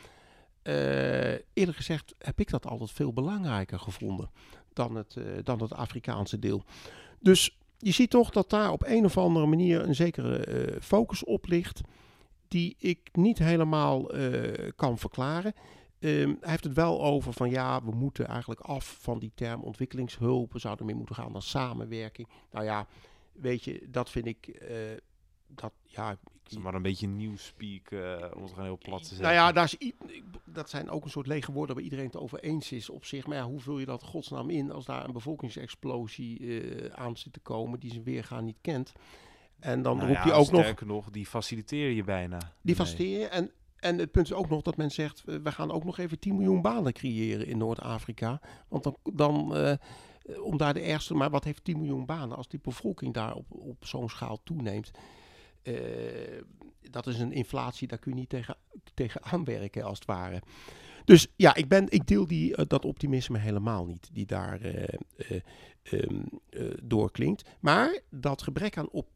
[0.68, 4.30] Uh, eerder gezegd heb ik dat altijd veel belangrijker gevonden
[4.74, 6.64] dan het, uh, dan het Afrikaanse deel.
[7.20, 11.24] Dus je ziet toch dat daar op een of andere manier een zekere uh, focus
[11.24, 11.82] op ligt,
[12.48, 14.10] die ik niet helemaal
[14.76, 15.54] kan verklaren.
[16.00, 19.62] Um, hij heeft het wel over van ja, we moeten eigenlijk af van die term
[19.62, 20.54] ontwikkelingshulp.
[20.54, 22.28] We zouden meer moeten gaan naar samenwerking.
[22.52, 22.88] Nou ja,
[23.32, 24.62] weet je, dat vind ik
[25.48, 26.18] dat, ja...
[26.50, 28.00] Ik, maar een beetje nieuwspeak, uh,
[28.36, 29.26] om het gewoon heel plat te zeggen.
[29.26, 29.92] Nou ja, daar is,
[30.44, 33.28] dat zijn ook een soort lege woorden waar iedereen het over eens is op zich.
[33.28, 37.34] Maar ja, hoe vul je dat godsnaam in als daar een bevolkingsexplosie uh, aan zit
[37.34, 38.94] te komen die zijn weergaan niet kent?
[39.60, 40.82] En dan nou roep je ook nog...
[40.86, 42.54] nog, die faciliteer je bijna.
[42.62, 43.52] Die faciliteer je en...
[43.76, 46.36] En het punt is ook nog dat men zegt, we gaan ook nog even 10
[46.36, 48.42] miljoen banen creëren in Noord-Afrika.
[48.68, 49.56] Want dan, dan
[50.42, 53.46] om daar de ergste, maar wat heeft 10 miljoen banen als die bevolking daar op,
[53.50, 54.92] op zo'n schaal toeneemt?
[55.68, 56.42] Uh,
[56.82, 58.58] dat is een inflatie, daar kun je niet tegen,
[58.94, 60.42] tegen aanwerken als het ware.
[61.06, 64.84] Dus ja, ik, ben, ik deel die, uh, dat optimisme helemaal niet, die daar uh,
[65.92, 66.30] um,
[66.84, 67.50] doorklinkt.
[67.60, 69.08] Maar dat gebrek aan, op,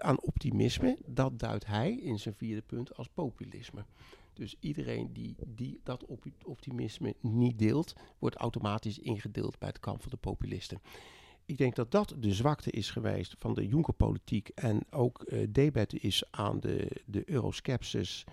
[0.00, 3.84] aan optimisme, dat duidt hij in zijn vierde punt als populisme.
[4.32, 6.04] Dus iedereen die, die dat
[6.44, 10.80] optimisme niet deelt, wordt automatisch ingedeeld bij het kamp van de populisten.
[11.52, 16.02] Ik denk dat dat de zwakte is geweest van de Juncker-politiek en ook uh, debet
[16.02, 18.24] is aan de, de euroskepsis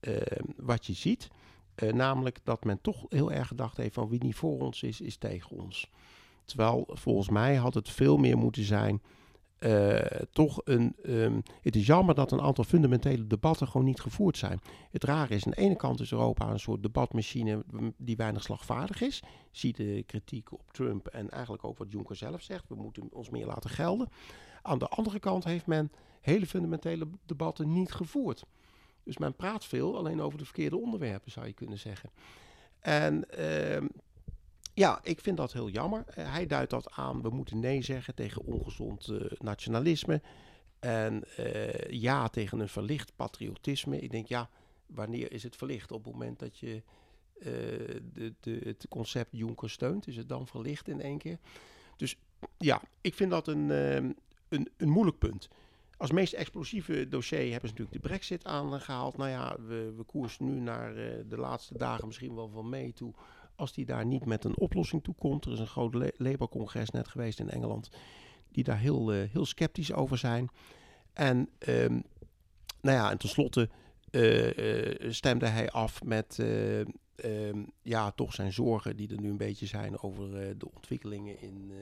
[0.00, 0.16] uh,
[0.56, 1.28] wat je ziet.
[1.76, 5.00] Uh, namelijk dat men toch heel erg gedacht heeft van wie niet voor ons is,
[5.00, 5.90] is tegen ons.
[6.44, 9.02] Terwijl volgens mij had het veel meer moeten zijn
[9.60, 10.00] uh,
[10.32, 10.96] toch een.
[11.02, 14.60] Um, het is jammer dat een aantal fundamentele debatten gewoon niet gevoerd zijn.
[14.90, 17.64] Het rare is, aan de ene kant is Europa een soort debatmachine
[17.96, 19.22] die weinig slagvaardig is.
[19.50, 22.68] Zie de kritiek op Trump en eigenlijk ook wat Juncker zelf zegt.
[22.68, 24.08] We moeten ons meer laten gelden.
[24.62, 28.44] Aan de andere kant heeft men hele fundamentele debatten niet gevoerd.
[29.02, 32.10] Dus men praat veel, alleen over de verkeerde onderwerpen zou je kunnen zeggen.
[32.80, 33.88] En uh,
[34.78, 36.04] ja, ik vind dat heel jammer.
[36.08, 37.22] Uh, hij duidt dat aan.
[37.22, 40.22] We moeten nee zeggen tegen ongezond uh, nationalisme.
[40.78, 44.00] En uh, ja tegen een verlicht patriotisme.
[44.00, 44.50] Ik denk, ja,
[44.86, 45.92] wanneer is het verlicht?
[45.92, 46.82] Op het moment dat je
[48.12, 51.38] de, de, het concept Juncker steunt, is het dan verlicht in één keer?
[51.96, 52.16] Dus
[52.56, 55.48] ja, ik vind dat een, een, een moeilijk punt.
[55.96, 59.16] Als meest explosieve dossier hebben ze natuurlijk de brexit aangehaald.
[59.16, 60.94] Nou ja, we, we koersen nu naar
[61.28, 63.14] de laatste dagen misschien wel van mee toe
[63.58, 65.44] als die daar niet met een oplossing toe komt.
[65.44, 67.88] Er is een groot Labour-congres net geweest in Engeland,
[68.48, 70.48] die daar heel, uh, heel sceptisch over zijn.
[71.12, 72.02] En, um,
[72.80, 73.68] nou ja, en tenslotte
[74.10, 76.38] uh, stemde hij af met
[77.24, 81.72] um, ja, toch zijn zorgen die er nu een beetje zijn over de ontwikkelingen in,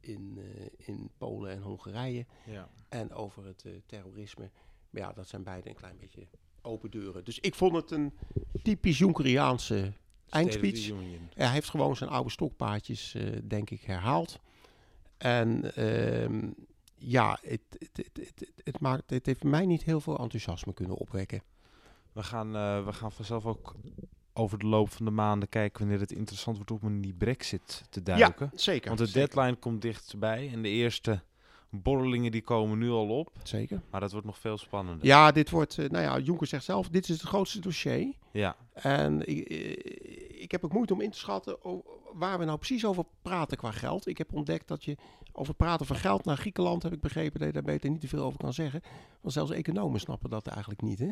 [0.00, 0.38] in,
[0.76, 2.26] in Polen en Hongarije.
[2.46, 2.68] Ja.
[2.88, 4.50] En over het terrorisme.
[4.90, 6.26] Maar ja, dat zijn beide een klein beetje
[6.62, 7.24] open deuren.
[7.24, 8.12] Dus ik vond het een
[8.62, 9.92] typisch Junkeriaanse
[10.30, 10.92] eindspeech.
[11.34, 14.38] hij heeft gewoon zijn oude stokpaardjes, uh, denk ik, herhaald.
[15.18, 16.50] En ehm,
[16.94, 17.60] ja, het,
[17.92, 21.42] het, het, het, maakt, het heeft mij niet heel veel enthousiasme kunnen opwekken.
[22.12, 23.74] We gaan, uh, we gaan vanzelf ook
[24.32, 27.82] over de loop van de maanden kijken wanneer het interessant wordt om in die brexit
[27.90, 28.50] te duiken.
[28.52, 28.96] Ja, zeker.
[28.96, 31.22] Want de deadline komt dichtbij en de eerste
[31.70, 33.32] borrelingen die komen nu al op.
[33.42, 33.82] Zeker.
[33.90, 35.06] Maar dat wordt nog veel spannender.
[35.06, 38.14] Ja, dit wordt, uh, nou ja, Jonker zegt zelf, dit is het grootste dossier.
[38.32, 38.56] Ja.
[38.72, 39.48] En ik,
[40.28, 41.58] ik heb ook moeite om in te schatten
[42.12, 44.06] waar we nou precies over praten qua geld.
[44.06, 44.96] Ik heb ontdekt dat je
[45.32, 48.08] over praten van geld naar Griekenland, heb ik begrepen, dat je daar beter niet te
[48.08, 48.80] veel over kan zeggen.
[49.20, 50.98] Want zelfs economen snappen dat eigenlijk niet.
[50.98, 51.10] Hè?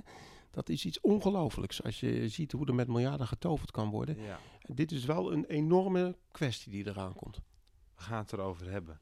[0.51, 4.23] Dat is iets ongelooflijks als je ziet hoe er met miljarden getoverd kan worden.
[4.23, 4.39] Ja.
[4.63, 7.41] Dit is wel een enorme kwestie die eraan komt.
[7.97, 9.01] We gaan het erover hebben.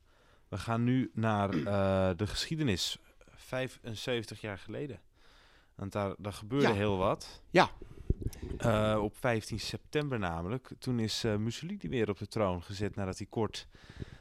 [0.48, 2.98] We gaan nu naar uh, de geschiedenis.
[3.34, 5.00] 75 jaar geleden.
[5.74, 7.42] Want daar, daar gebeurde heel wat.
[7.50, 7.70] Ja.
[8.58, 10.70] Uh, op 15 september namelijk.
[10.78, 13.68] Toen is uh, Mussolini weer op de troon gezet nadat hij kort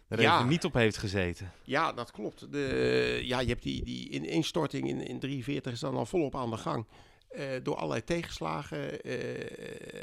[0.07, 0.35] er ja.
[0.35, 1.51] even niet op heeft gezeten.
[1.63, 2.51] Ja, dat klopt.
[2.51, 6.49] De, ja, je hebt die, die ineenstorting in, in 43 is dan al volop aan
[6.49, 6.85] de gang.
[7.37, 9.01] Uh, door allerlei tegenslagen.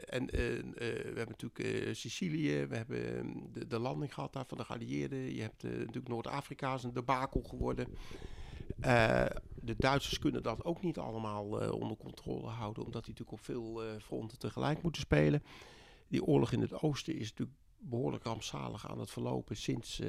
[0.09, 4.65] en we hebben natuurlijk Sicilië, we hebben ehm, de, de, landing gehad daar van de
[4.65, 5.35] geallieerden.
[5.35, 7.87] Je hebt natuurlijk Noord-Afrika is een debakel geworden.
[9.55, 13.83] De Duitsers kunnen dat ook niet allemaal onder controle houden, omdat die natuurlijk op veel
[14.01, 15.43] fronten tegelijk moeten spelen.
[16.09, 20.03] Die oorlog in het oosten is natuurlijk behoorlijk rampzalig aan het verlopen sinds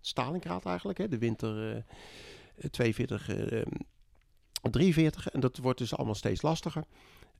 [0.00, 1.84] Stalingrad eigenlijk, hè, de winter
[2.70, 3.28] 42,
[4.70, 5.28] 43.
[5.28, 6.84] En dat wordt dus allemaal steeds lastiger.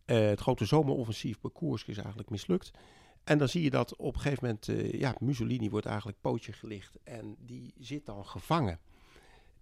[0.05, 2.71] het grote zomeroffensief bij Koersk is eigenlijk mislukt.
[3.25, 6.99] En dan zie je dat op een gegeven moment, ja, Mussolini wordt eigenlijk pootje gelicht
[7.05, 8.79] en die zit dan gevangen.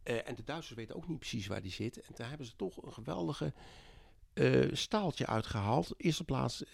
[0.05, 2.01] Uh, en de Duitsers weten ook niet precies waar die zit.
[2.01, 3.53] En daar hebben ze toch een geweldige
[4.73, 5.95] staaltje uitgehaald.
[5.97, 6.65] Eerste plaats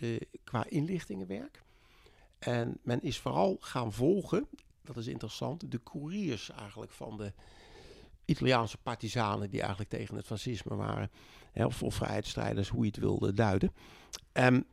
[0.45, 1.63] qua inlichtingenwerk.
[2.41, 4.49] En men is vooral gaan volgen,
[4.83, 7.33] dat is interessant, de couriers eigenlijk van de
[8.31, 11.11] Italiaanse partisanen die eigenlijk tegen het fascisme waren.
[11.53, 13.73] Hè, of, of vrijheidsstrijders, hoe je het wilde duiden.
[14.33, 14.67] En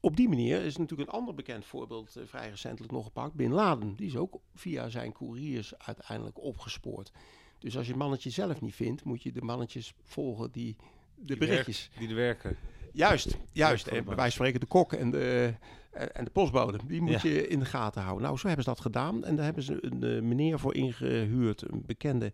[0.00, 3.34] op die manier is natuurlijk een ander bekend voorbeeld vrij recentelijk nog gepakt.
[3.34, 7.12] Bin Laden, die is ook via zijn couriers uiteindelijk opgespoord.
[7.58, 10.76] Dus als je mannetje zelf niet vindt, moet je de mannetjes volgen die
[11.14, 11.90] de berichtjes.
[11.98, 12.56] die er werken.
[12.92, 13.86] Juist, juist.
[13.86, 15.54] En wij spreken de kok en de,
[15.94, 16.78] en de postbode.
[16.86, 18.24] Die moet je in de gaten houden.
[18.24, 19.24] Nou, zo hebben ze dat gedaan.
[19.24, 21.62] En daar hebben ze een uh, meneer voor ingehuurd.
[21.72, 22.32] Een bekende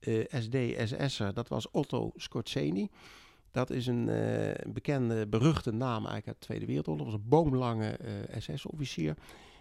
[0.00, 1.34] uh, eh, SD-SS'er.
[1.34, 2.88] Dat was Otto Scorzeni.
[3.50, 7.04] Dat is een, uh, een, bekende, beruchte naam eigenlijk uit de Tweede Wereldoorlog.
[7.04, 7.98] Dat was een boomlange
[8.38, 9.16] SS-officier.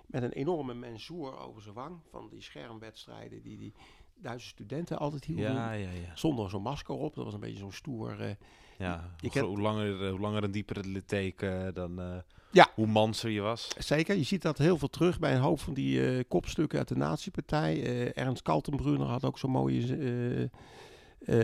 [0.08, 2.00] Met een enorme mensoer over zijn wang.
[2.10, 3.74] Van die schermwedstrijden die die
[4.16, 5.54] Duitse studenten altijd hielden.
[5.54, 6.16] Ja, ja, ja.
[6.16, 7.16] Zonder zo'n masker op.
[7.16, 8.38] Dat was een beetje zo'n stoer...
[8.78, 12.18] Ja, je hoe, langer, hoe langer een diepere litteken, dan uh,
[12.52, 12.72] ja.
[12.76, 13.68] hoe manser je was.
[13.78, 16.88] Zeker, je ziet dat heel veel terug bij een hoop van die uh, kopstukken uit
[16.88, 18.14] de nazi-partij.
[18.14, 20.50] Ernst Kaltenbrunner had ook zo'n mooie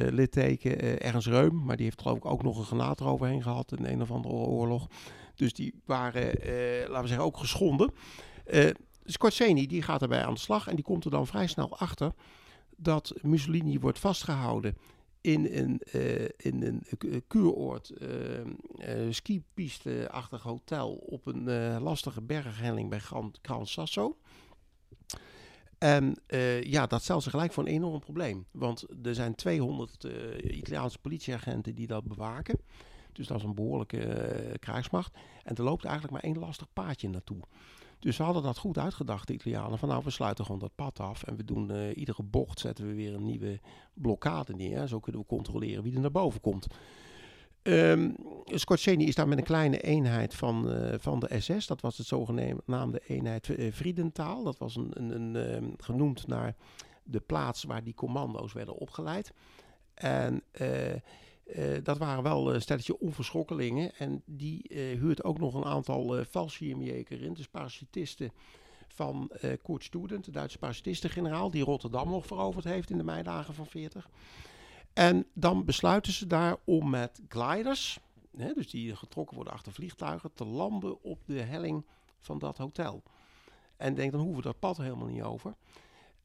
[0.10, 1.02] litteken.
[1.02, 4.02] Ernst Reum, maar die heeft geloof ik ook nog een granaat eroverheen gehad in een
[4.02, 4.88] of andere oorlog.
[5.36, 6.26] Dus die waren,
[6.80, 7.92] laten we zeggen, ook geschonden.
[9.06, 12.12] Scorseni die gaat erbij aan de slag en die komt er dan vrij snel achter
[12.76, 14.78] dat Mussolini wordt vastgehouden
[15.28, 23.66] in een, uh, in een kuuroord, uh, skipiste-achtig hotel op een lastige berghelling bij Gran,
[23.66, 24.18] Sasso.
[25.78, 26.22] En
[26.62, 28.46] ja, dat stelt zich gelijk voor een enorm probleem.
[28.52, 30.08] Want er zijn 200
[30.44, 32.60] Italiaanse politieagenten die dat bewaken.
[33.12, 35.18] Dus dat is een behoorlijke krijgsmacht.
[35.44, 37.40] En er loopt eigenlijk maar één lastig paadje naartoe.
[38.00, 39.78] Dus ze hadden dat goed uitgedacht, de Italianen.
[39.78, 41.24] Van nou, we sluiten gewoon dat pad af.
[41.24, 43.60] En we doen uh, iedere bocht zetten we weer een nieuwe
[43.94, 44.88] blokkade neer.
[44.88, 46.68] Zo kunnen we controleren wie er naar boven komt.
[47.64, 48.16] Um,
[49.08, 51.68] is daar met een kleine eenheid van, uh, van de SS.
[51.68, 54.44] Dat was het zogenaamde eenheid uh.
[54.44, 56.56] Dat was een, een, een um, genoemd naar
[57.04, 59.34] de plaats waar die commando's werden opgeleid.
[59.94, 60.44] En
[61.84, 63.96] dat waren wel een stelletje onverschrokkelingen.
[63.96, 67.34] En die uh, huurt ook nog een aantal uh, Fallschirmjäger in.
[67.34, 68.32] Dus parachutisten
[68.88, 69.32] van
[69.64, 74.10] Kurt Student, de Duitse parachutistengeneraal, die Rotterdam nog veroverd heeft in de meidagen van 40.
[74.94, 78.00] En dan besluiten ze daar om met gliders,
[78.38, 81.86] hè, dus die getrokken worden achter vliegtuigen, te landen op de helling
[82.20, 83.04] van dat hotel.
[83.76, 85.56] En denk, dan hoeven we dat pad helemaal niet over.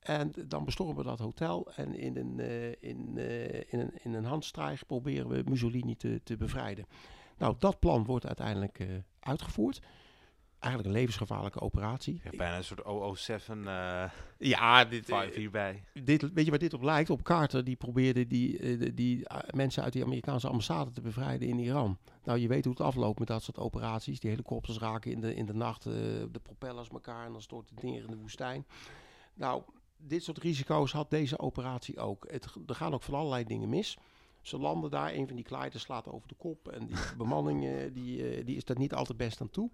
[0.02, 4.14] En dan bestormen we dat hotel en in een, uh, in, uh, in een, in
[4.14, 6.86] een handstrijg proberen we Mussolini te, te bevrijden.
[7.38, 8.88] Nou, dat plan wordt uiteindelijk uh,
[9.20, 9.80] uitgevoerd.
[10.58, 12.20] Eigenlijk een levensgevaarlijke operatie.
[12.24, 13.62] Ja, bijna een soort 007
[14.38, 15.84] ja, dit, hierbij.
[15.92, 17.10] Dit, weet je waar dit op lijkt?
[17.10, 21.58] Op Carter, die probeerde die, die, die mensen uit die Amerikaanse ambassade te bevrijden in
[21.58, 21.98] Iran.
[22.24, 24.20] Nou, je weet hoe het afloopt met dat soort operaties.
[24.20, 27.82] Die helikopters raken in de, in de nacht de propellers elkaar en dan stort het
[27.82, 28.66] neer in de woestijn.
[29.34, 29.62] Nou,
[30.06, 32.26] dit soort risico's had deze operatie ook.
[32.30, 33.98] Het, er gaan ook van allerlei dingen mis.
[34.40, 36.68] Ze landen daar, een van die gliders slaat over de kop.
[36.68, 39.70] En die bemanning die, uh, die is daar niet altijd best aan toe.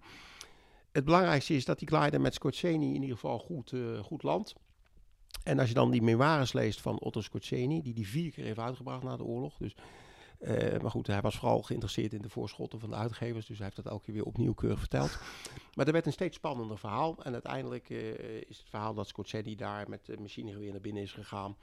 [0.91, 4.55] Het belangrijkste is dat die glider met Scorseni in ieder geval goed, uh, goed landt.
[5.43, 8.59] En als je dan die memoires leest van Otto Scorseni, die die vier keer heeft
[8.59, 9.57] uitgebracht na de oorlog.
[9.57, 9.75] Dus,
[10.39, 13.45] uh, maar goed, hij was vooral geïnteresseerd in de voorschotten van de uitgevers.
[13.45, 15.17] Dus hij heeft dat elke keer weer opnieuw keurig verteld.
[15.75, 17.23] Maar er werd een steeds spannender verhaal.
[17.23, 17.99] En uiteindelijk uh,
[18.47, 21.55] is het verhaal dat Scorseni daar met de machinegeweer naar binnen is gegaan.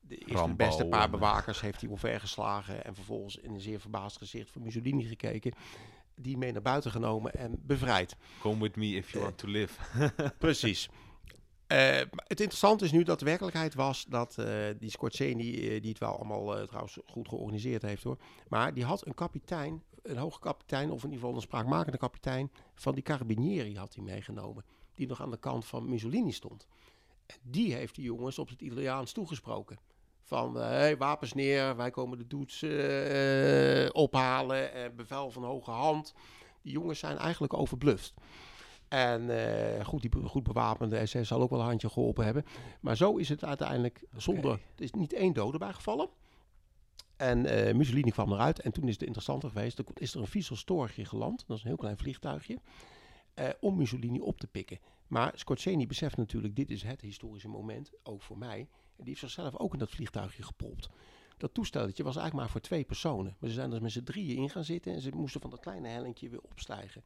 [0.00, 4.50] De eerste beste paar bewakers heeft hij geslagen En vervolgens in een zeer verbaasd gezicht
[4.50, 5.52] van Mussolini gekeken
[6.14, 8.16] die mee naar buiten genomen en bevrijd.
[8.40, 10.02] Come with me if you want to live.
[10.38, 10.88] precies.
[11.68, 14.46] Uh, het interessante is nu dat de werkelijkheid was dat uh,
[14.78, 19.06] die Scorseni, uh, die het wel allemaal trouwens goed georganiseerd heeft hoor, maar die had
[19.06, 23.76] een kapitein, een hoge kapitein of in ieder geval een spraakmakende kapitein van die Carabinieri
[23.76, 26.66] had hij meegenomen, die nog aan de kant van Mussolini stond.
[27.26, 29.78] En die heeft die jongens op het Italiaans toegesproken.
[30.22, 32.62] Van hey, wapens neer, wij komen de doets
[33.92, 36.14] ophalen, bevel van hoge hand.
[36.62, 38.14] Die jongens zijn eigenlijk overbluft.
[38.88, 42.44] En uh, goed, die goed bewapende SS zal ook wel een handje geholpen hebben.
[42.80, 44.44] Maar zo is het uiteindelijk zonder...
[44.44, 44.62] Okay.
[44.76, 46.08] Er is niet één dode bijgevallen.
[47.16, 48.60] En uh, Mussolini kwam eruit.
[48.60, 49.78] En toen is het interessanter geweest.
[49.78, 51.44] Er is er een Vissel Storgje geland.
[51.46, 52.58] Dat is een heel klein vliegtuigje.
[53.34, 54.78] Uh, om Mussolini op te pikken.
[55.06, 58.58] Maar Scorseni beseft natuurlijk, dit is het historische moment, ook voor mij.
[58.58, 60.88] En die heeft zichzelf ook in dat vliegtuigje gepropt.
[61.36, 63.36] Dat toestelletje was eigenlijk maar voor twee personen.
[63.38, 65.60] Maar ze zijn er met z'n drieën in gaan zitten en ze moesten van dat
[65.60, 67.04] kleine hellinkje weer opstijgen.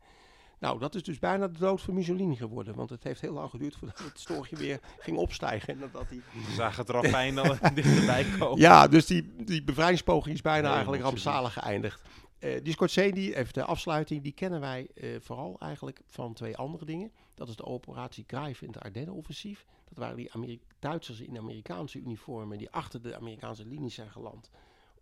[0.59, 2.75] Nou, dat is dus bijna de dood van Mussolini geworden.
[2.75, 5.69] Want het heeft heel lang geduurd voordat het stoortje weer ging opstijgen.
[5.83, 6.21] En dat hij...
[6.47, 8.59] We zagen het Rafijn dan dichterbij komen.
[8.59, 12.03] Ja, dus die, die bevrijdingspoging is bijna nee, eigenlijk rampzalig geëindigd.
[12.41, 16.85] Uh, die Scorsese, even de afsluiting, die kennen wij uh, vooral eigenlijk van twee andere
[16.85, 17.13] dingen.
[17.35, 19.65] Dat is de operatie Grijf in het Ardennen-offensief.
[19.89, 24.51] Dat waren die Ameri Duitsers in Amerikaanse uniformen die achter de Amerikaanse linies zijn geland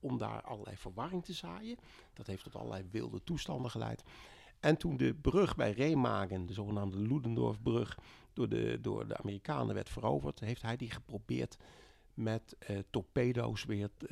[0.01, 1.77] om daar allerlei verwarring te zaaien.
[2.15, 4.03] Dat heeft tot allerlei wilde toestanden geleid.
[4.61, 7.99] En toen de brug bij Remagen, de zogenaamde Ludendorffbrug,
[8.33, 11.57] door de, door de Amerikanen werd veroverd, heeft hij die geprobeerd
[12.15, 14.09] met uh, torpedo's weer uh,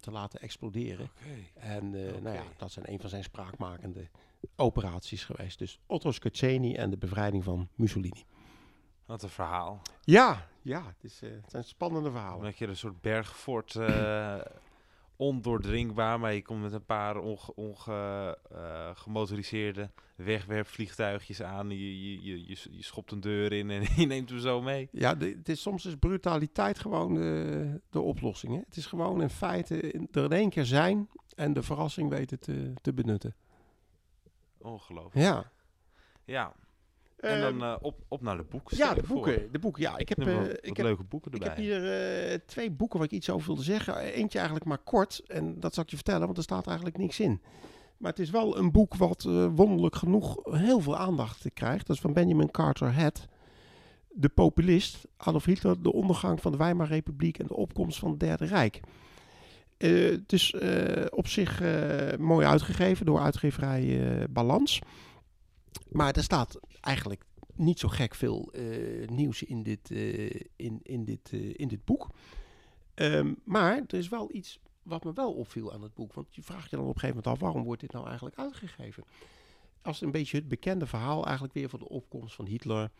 [0.00, 1.10] te laten exploderen.
[1.20, 1.50] Okay.
[1.54, 2.20] En uh, okay.
[2.20, 4.08] nou ja, dat zijn een van zijn spraakmakende
[4.56, 5.58] operaties geweest.
[5.58, 8.24] Dus Otto Scaccini en de bevrijding van Mussolini.
[9.06, 9.82] Wat een verhaal.
[10.00, 12.44] Ja, ja het, is, het zijn spannende verhalen.
[12.44, 13.72] Dat je een soort bergfort
[15.20, 17.16] ondoordringbaar, maar je komt met een paar
[17.54, 21.70] ongemotoriseerde onge, uh, wegwerpvliegtuigjes aan.
[21.70, 24.88] Je, je, je, je, je, schopt een deur in en je neemt hem zo mee.
[24.92, 28.52] Ja, het is soms is brutaliteit gewoon de, de oplossing.
[28.52, 28.58] Hè?
[28.58, 32.72] Het is gewoon in feite er in één keer zijn en de verrassing weten te,
[32.82, 33.34] te benutten.
[34.58, 35.26] Ongelooflijk.
[35.26, 35.50] Ja.
[36.24, 36.54] Ja,
[37.20, 38.76] en dan uh, op, op naar de boeken.
[38.76, 39.52] Ja, de boeken.
[39.52, 39.82] De boeken.
[39.82, 41.48] Ja, ik heb, uh, ik heb leuke boeken erbij.
[41.48, 43.96] Ik heb hier uh, twee boeken waar ik iets over wilde zeggen.
[43.96, 45.22] Eentje eigenlijk maar kort.
[45.26, 47.40] En dat zal ik je vertellen, want er staat eigenlijk niks in.
[47.96, 49.22] Maar het is wel een boek wat
[49.54, 51.86] wonderlijk genoeg heel veel aandacht krijgt.
[51.86, 53.26] Dat is van Benjamin Carter Head.
[54.08, 58.44] De populist, Adolf Hitler, de ondergang van de Weimarrepubliek en de opkomst van het Derde
[58.44, 58.80] Rijk.
[59.76, 60.54] het is
[61.10, 61.62] op zich
[62.18, 64.80] mooi uitgegeven door uitgeverij Balans.
[65.88, 71.04] Maar er staat eigenlijk niet zo gek veel uh, nieuws in dit, uh, in, in,
[71.04, 72.08] dit, uh, in dit boek.
[72.94, 76.12] Um, maar er is wel iets wat me wel opviel aan het boek.
[76.12, 78.38] Want je vraagt je dan op een gegeven moment af, waarom wordt dit nou eigenlijk
[78.38, 79.04] uitgegeven?
[79.82, 82.90] Als een beetje het bekende verhaal eigenlijk weer van de opkomst van Hitler.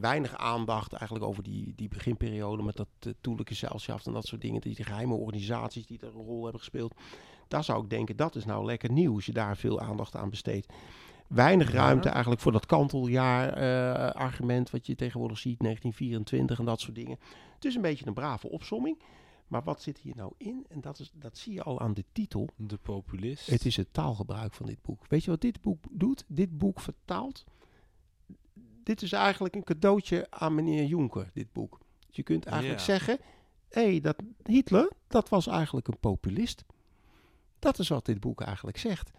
[0.00, 3.66] weinig aandacht eigenlijk over die, die beginperiode met dat uh, toelijke
[4.04, 4.60] en dat soort dingen.
[4.60, 6.94] Die, geheime organisaties die er een rol hebben gespeeld.
[7.48, 10.30] Daar zou ik denken, dat is nou lekker nieuw als je daar veel aandacht aan
[10.30, 10.72] besteedt
[11.28, 17.18] weinig ruimte eigenlijk voor dat kanteljaar-argument wat je tegenwoordig ziet, 1924 en dat soort dingen.
[17.54, 18.98] Het is een beetje een brave opsomming.
[19.46, 20.66] Maar wat zit hier nou in?
[20.68, 22.48] En dat, is, dat zie je al aan de titel.
[22.56, 23.46] De populist.
[23.46, 25.04] Het is het taalgebruik van dit boek.
[25.08, 26.24] Weet je wat dit boek doet?
[26.26, 27.44] Dit boek vertaalt.
[28.82, 31.78] Dit is eigenlijk een cadeautje aan meneer Juncker, dit boek.
[32.10, 33.18] Je kunt eigenlijk zeggen:
[33.68, 36.64] hé, hey, dat Hitler, dat was eigenlijk een populist.
[37.58, 39.10] Dat is wat dit boek eigenlijk zegt.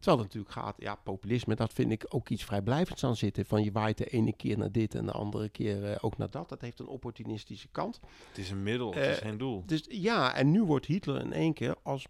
[0.00, 3.46] Terwijl het natuurlijk gaat, ja, populisme, dat vind ik ook iets vrijblijvends aan zitten.
[3.46, 6.30] Van je waait de ene keer naar dit en de andere keer uh, ook naar
[6.30, 6.48] dat.
[6.48, 8.00] Dat heeft een opportunistische kant.
[8.28, 9.62] Het is een middel, het is geen doel.
[9.66, 12.06] Dus ja, en nu wordt Hitler in één keer als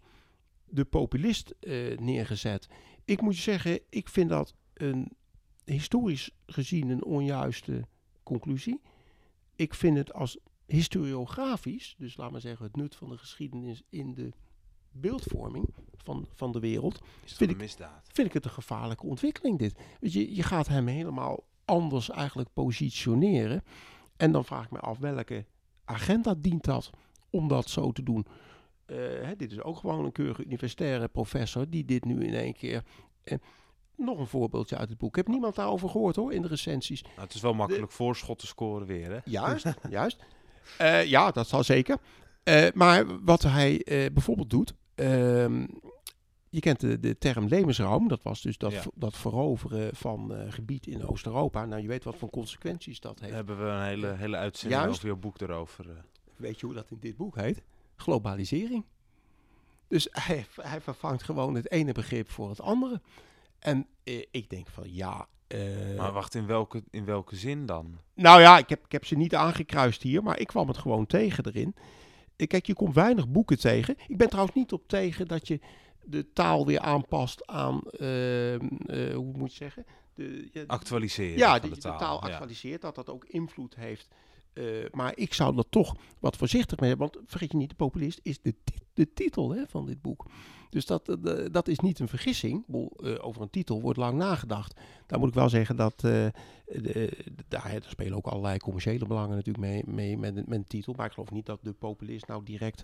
[0.65, 2.67] de populist uh, neergezet.
[3.05, 5.11] Ik moet je zeggen, ik vind dat een
[5.65, 7.87] historisch gezien een onjuiste
[8.23, 8.81] conclusie.
[9.55, 14.13] Ik vind het als historiografisch, dus laat maar zeggen het nut van de geschiedenis in
[14.13, 14.31] de
[14.91, 15.73] beeldvorming
[16.03, 17.01] van, van de wereld.
[17.25, 18.07] Is vind, ik, misdaad?
[18.13, 19.75] vind ik het een gevaarlijke ontwikkeling dit.
[19.99, 23.63] Weet je, je gaat hem helemaal anders eigenlijk positioneren.
[24.17, 25.45] En dan vraag ik me af welke
[25.85, 26.89] agenda dient dat
[27.29, 28.25] om dat zo te doen.
[29.21, 32.83] Hè, dit is ook gewoon een keurige universitaire professor die dit nu in één keer
[33.95, 35.09] nog een voorbeeldje uit het boek.
[35.09, 37.01] Ik heb niemand daarover gehoord hoor, in de recensies.
[37.01, 39.19] Nou, het is wel makkelijk voorschot te scoren weer, hè?
[39.25, 40.23] Juist, juist.
[40.81, 41.97] Uh, ja, dat zal zeker.
[42.73, 43.81] Maar wat hij
[44.13, 44.73] bijvoorbeeld doet...
[45.01, 45.65] Ehm,
[46.49, 48.07] je kent de, de term levensruim.
[48.07, 48.83] Dat was dus dat, ja.
[48.93, 51.65] dat veroveren van gebied in Oost-Europa.
[51.65, 53.33] Nou, je weet wat voor consequenties dat heeft.
[53.33, 54.95] Hebben we een hele, hele uitzending juist.
[54.95, 55.85] over jouw boek erover.
[56.35, 57.63] Weet je hoe dat in dit boek heet?
[57.95, 58.85] Globalisering.
[59.87, 63.01] Dus hij, hij vervangt gewoon het ene begrip voor het andere.
[63.59, 65.27] En eh, ik denk van ja.
[65.47, 67.99] Uh, maar wacht, in welke, in welke zin dan?
[68.13, 71.05] Nou ja, ik heb, ik heb ze niet aangekruist hier, maar ik kwam het gewoon
[71.05, 71.75] tegen erin.
[72.41, 73.95] Eh, kijk, je komt weinig boeken tegen.
[74.07, 75.59] Ik ben trouwens niet op tegen dat je
[76.03, 77.99] de taal weer aanpast aan, uh,
[79.15, 79.85] hoe moet je zeggen?
[80.15, 81.37] De, ja, Actualiseren.
[81.37, 84.07] Ja, de, de, taal, de taal actualiseert, dat dat ook invloed heeft
[84.53, 87.09] uh, maar ik zou er toch wat voorzichtig mee hebben.
[87.11, 88.55] Want vergeet je niet, de populist is de,
[88.93, 90.25] de titel hè, van dit boek.
[90.69, 92.65] Dus dat, uh, dat is niet een vergissing.
[92.67, 94.79] Uh, over een titel wordt lang nagedacht.
[95.07, 96.31] Daar moet ik wel zeggen dat de,
[97.47, 100.93] daar, spelen ook allerlei commerciële belangen natuurlijk mee, mee met, met titel.
[100.97, 102.83] Maar ik geloof niet dat de populist nou direct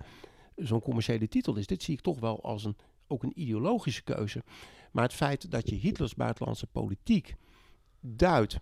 [0.55, 1.68] zo'n commerciële titel is.
[1.68, 2.76] Dit zie ik toch wel als een,
[3.07, 4.43] ook een ideologische keuze.
[4.91, 7.36] Maar het feit dat je Hitlers buitenlandse politiek
[7.99, 8.59] duidt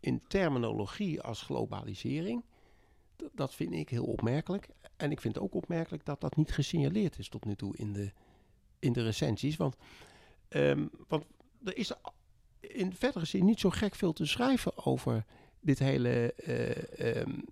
[0.00, 2.44] in terminologie als globalisering,
[3.32, 4.68] dat vind ik heel opmerkelijk.
[4.96, 8.12] En ik vind ook opmerkelijk dat dat niet gesignaleerd is tot nu toe in de,
[8.78, 9.56] in de recensies.
[9.56, 9.76] Want,
[10.48, 11.24] um, want
[11.64, 11.92] er is
[12.60, 15.24] in verdere zin niet zo gek veel te schrijven over
[15.60, 17.44] dit hele, uh, um,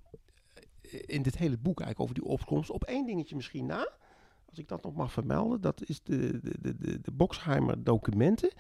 [0.91, 2.71] in dit hele boek eigenlijk, over die opkomst.
[2.71, 3.93] Op één dingetje misschien na,
[4.49, 8.51] als ik dat nog mag vermelden, dat is de, de, de, de Boxheimer documenten.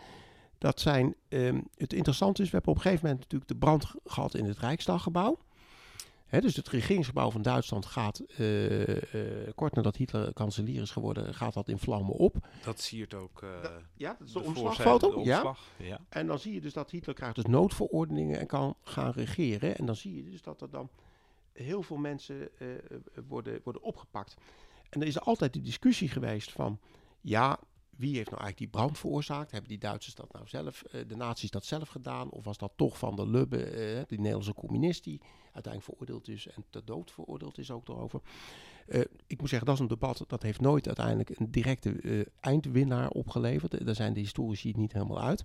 [0.58, 3.94] Dat zijn, um, het interessante is, we hebben op een gegeven moment natuurlijk de brand
[4.04, 5.38] gehad in het Rijksdaggebouw.
[6.30, 8.96] Dus het regeringsgebouw van Duitsland gaat, uh, uh,
[9.54, 12.48] kort nadat Hitler kanselier is geworden, gaat dat in vlammen op.
[12.64, 13.50] Dat siert ook uh,
[13.94, 15.20] Ja, dat is de, de omslagfoto.
[15.24, 15.56] Ja.
[15.76, 16.00] ja.
[16.08, 19.76] En dan zie je dus dat Hitler krijgt dus noodverordeningen en kan gaan regeren.
[19.76, 20.88] En dan zie je dus dat er dan
[21.52, 22.48] heel veel mensen
[23.28, 24.34] worden, worden opgepakt.
[24.90, 26.78] En er is altijd de discussie geweest van,
[27.20, 27.58] ja,
[27.96, 29.50] wie heeft nou eigenlijk die brand veroorzaakt?
[29.50, 32.30] Hebben die Duitsers dat nou zelf, uh, de nazi's dat zelf gedaan?
[32.30, 35.20] Of was dat toch van de Lubbe, uh, die Nederlandse communist die
[35.52, 38.20] uiteindelijk veroordeeld is en ter dood veroordeeld is ook daarover?
[38.88, 43.08] Uh, ik moet zeggen, dat is een debat dat heeft nooit uiteindelijk een directe eindwinnaar
[43.08, 43.86] opgeleverd.
[43.86, 45.44] Daar zijn de historici niet helemaal uit.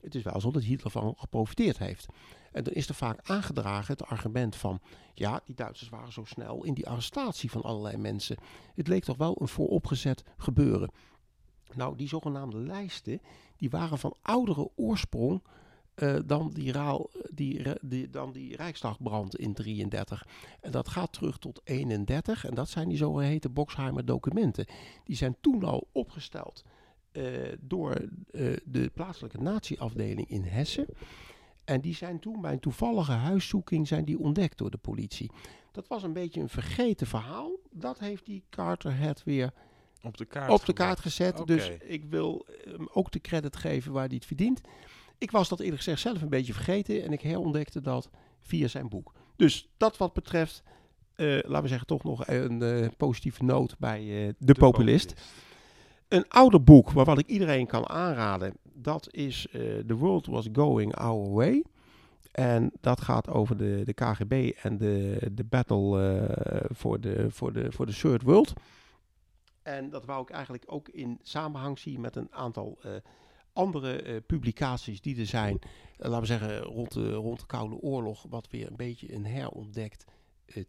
[0.00, 2.06] Het is wel zo dat Hitler van geprofiteerd heeft.
[2.52, 4.80] En dan is er vaak aangedragen het argument van...
[5.14, 8.36] ja, die Duitsers waren zo snel in die arrestatie van allerlei mensen.
[8.74, 10.90] Het leek toch wel een vooropgezet gebeuren.
[11.74, 13.20] Nou, die zogenaamde lijsten,
[13.56, 15.42] die waren van oudere oorsprong
[16.02, 20.26] uh, dan, die raal, die, die, dan die Rijksdagbrand in 33.
[20.60, 24.66] En dat gaat terug tot 31 en dat zijn die zogeheten Boxheimer documenten.
[25.04, 26.64] Die zijn toen al opgesteld
[27.12, 28.08] uh, door
[28.64, 30.86] de plaatselijke natieafdeling in Hessen.
[31.64, 35.30] En die zijn toen bij een toevallige huiszoeking zijn die ontdekt door de politie.
[35.72, 37.50] Dat was een beetje een vergeten verhaal.
[37.70, 39.52] Dat heeft die Carter het weer
[40.02, 41.42] op de kaart, op de kaart gezet.
[41.46, 44.60] Dus ik wil hem ook de credit geven waar hij het verdient.
[45.18, 48.88] Ik was dat eerlijk gezegd zelf een beetje vergeten en ik herontdekte dat via zijn
[48.88, 49.12] boek.
[49.36, 50.62] Dus dat wat betreft,
[51.16, 55.14] uh, laten we zeggen, toch nog een uh, positieve noot bij uh, De, Populist.
[56.08, 59.46] Een ouder boek waarvan ik iedereen kan aanraden, dat is
[59.86, 61.64] The World Was Going Our Way.
[62.32, 67.72] En dat gaat over de, de KGB en de, de battle voor, de, voor, de,
[67.72, 68.52] voor de Third World.
[69.68, 72.92] En dat wou ik eigenlijk ook in samenhang zien met een aantal uh,
[73.52, 75.58] andere uh, publicaties die er zijn.
[75.62, 79.26] Uh, laten we zeggen rond de, rond de Koude Oorlog, wat weer een beetje een
[79.26, 80.04] herontdekt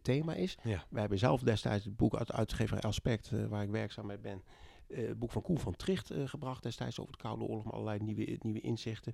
[0.02, 0.58] thema is.
[0.62, 0.84] Ja.
[0.88, 4.42] Wij hebben zelf destijds het boek uit uitgeverij Aspect, waar ik werkzaam mee ben,
[4.86, 8.38] het boek van Koen van Tricht gebracht destijds over de Koude Oorlog, met allerlei nieuwe,
[8.40, 9.12] nieuwe inzichten.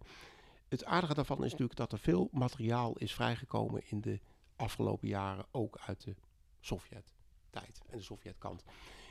[0.68, 4.20] Het aardige daarvan is natuurlijk dat er veel materiaal is vrijgekomen in de
[4.56, 6.14] afgelopen jaren, ook uit de
[6.60, 8.64] Sovjet-tijd en de Sovjetkant.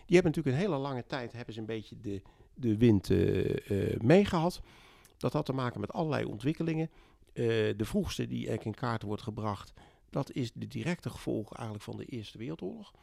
[0.06, 2.22] Die hebben natuurlijk een hele lange tijd hebben ze een beetje de,
[2.54, 4.62] de wind uh, meegehad.
[5.18, 6.90] Dat had te maken met allerlei ontwikkelingen.
[7.34, 7.46] Uh,
[7.78, 9.74] de vroegste die eigenlijk in kaart wordt gebracht,
[10.10, 12.94] dat is de directe gevolg eigenlijk van de Eerste Wereldoorlog.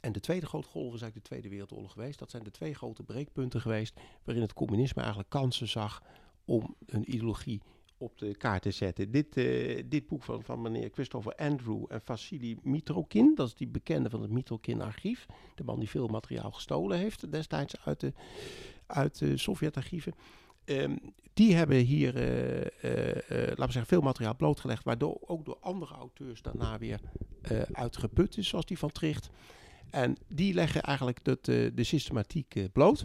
[0.00, 2.18] En de tweede grote golf is eigenlijk de Tweede Wereldoorlog geweest.
[2.18, 6.02] Dat zijn de twee grote breekpunten geweest waarin het communisme eigenlijk kansen zag
[6.44, 7.62] om een ideologie
[7.98, 9.10] op de kaart te zetten.
[9.10, 13.66] Dit, uh, dit boek van, van meneer Christopher Andrew en Vassili Mitrokin, dat is die
[13.66, 18.12] bekende van het Mitrokin-archief, de man die veel materiaal gestolen heeft destijds uit de,
[18.86, 20.14] uit de Sovjet-archieven.
[20.64, 20.96] Ehm,
[21.32, 26.78] die hebben hier, laten we zeggen, veel materiaal blootgelegd, waardoor ook door andere auteurs daarna
[26.78, 27.00] weer
[27.72, 29.30] uitgeput is, zoals die van Tricht.
[29.90, 33.04] En die leggen eigenlijk de, de systematiek bloot.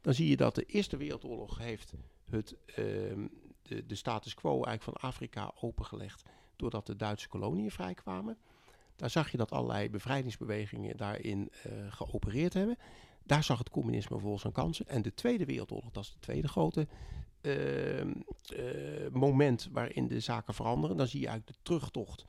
[0.00, 1.92] Dan zie je dat de Eerste Wereldoorlog heeft
[2.30, 3.26] het, ehm,
[3.86, 6.22] de, status quo eigenlijk van Afrika opengelegd
[6.56, 8.38] doordat de Duitse koloniën vrijkwamen.
[8.96, 12.78] Daar zag je dat allerlei bevrijdingsbewegingen daarin uh, geopereerd hebben.
[13.24, 14.88] Daar zag het communisme vervolgens zijn kansen.
[14.88, 16.86] En de Tweede Wereldoorlog, dat is het tweede grote
[17.40, 18.12] ehm,
[18.56, 20.96] eh, moment waarin de zaken veranderen.
[20.96, 22.24] Dan zie je eigenlijk de terugtocht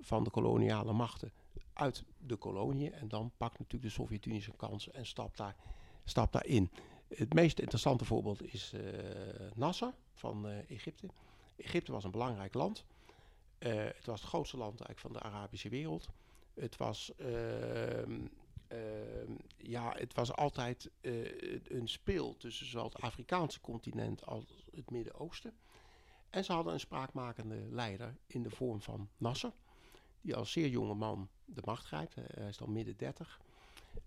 [0.00, 1.32] van de koloniale machten
[1.72, 2.92] uit de koloniën.
[2.92, 5.56] En dan pakt natuurlijk de Sovjet-Unie zijn kansen en stapt, daar,
[6.04, 6.70] stapt daarin.
[7.08, 8.80] Het meest interessante voorbeeld is uh,
[9.54, 11.06] Nasser van Egypte.
[11.56, 12.84] Egypte was een belangrijk land.
[13.58, 16.08] Uh, het was het grootste land eigenlijk van de Arabische wereld.
[16.54, 18.18] Het was, uh, uh,
[19.56, 21.12] ja, het was altijd eh,
[21.64, 24.44] een speel tussen zowel het Afrikaanse continent als
[24.74, 25.52] het Midden-Oosten.
[26.30, 29.52] En ze hadden een spraakmakende leider in de vorm van Nasser,
[30.20, 32.14] die als zeer jonge man de macht grijpt.
[32.14, 33.40] Hij is dan midden dertig.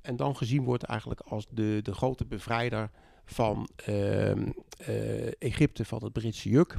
[0.01, 2.89] En dan gezien wordt eigenlijk als de, de grote bevrijder
[3.25, 6.75] van ehm, eh, Egypte van het Britse juk.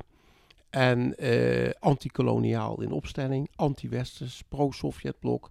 [0.70, 5.50] En uh, anti-koloniaal in opstelling, anti-westers, pro-Sovjetblok,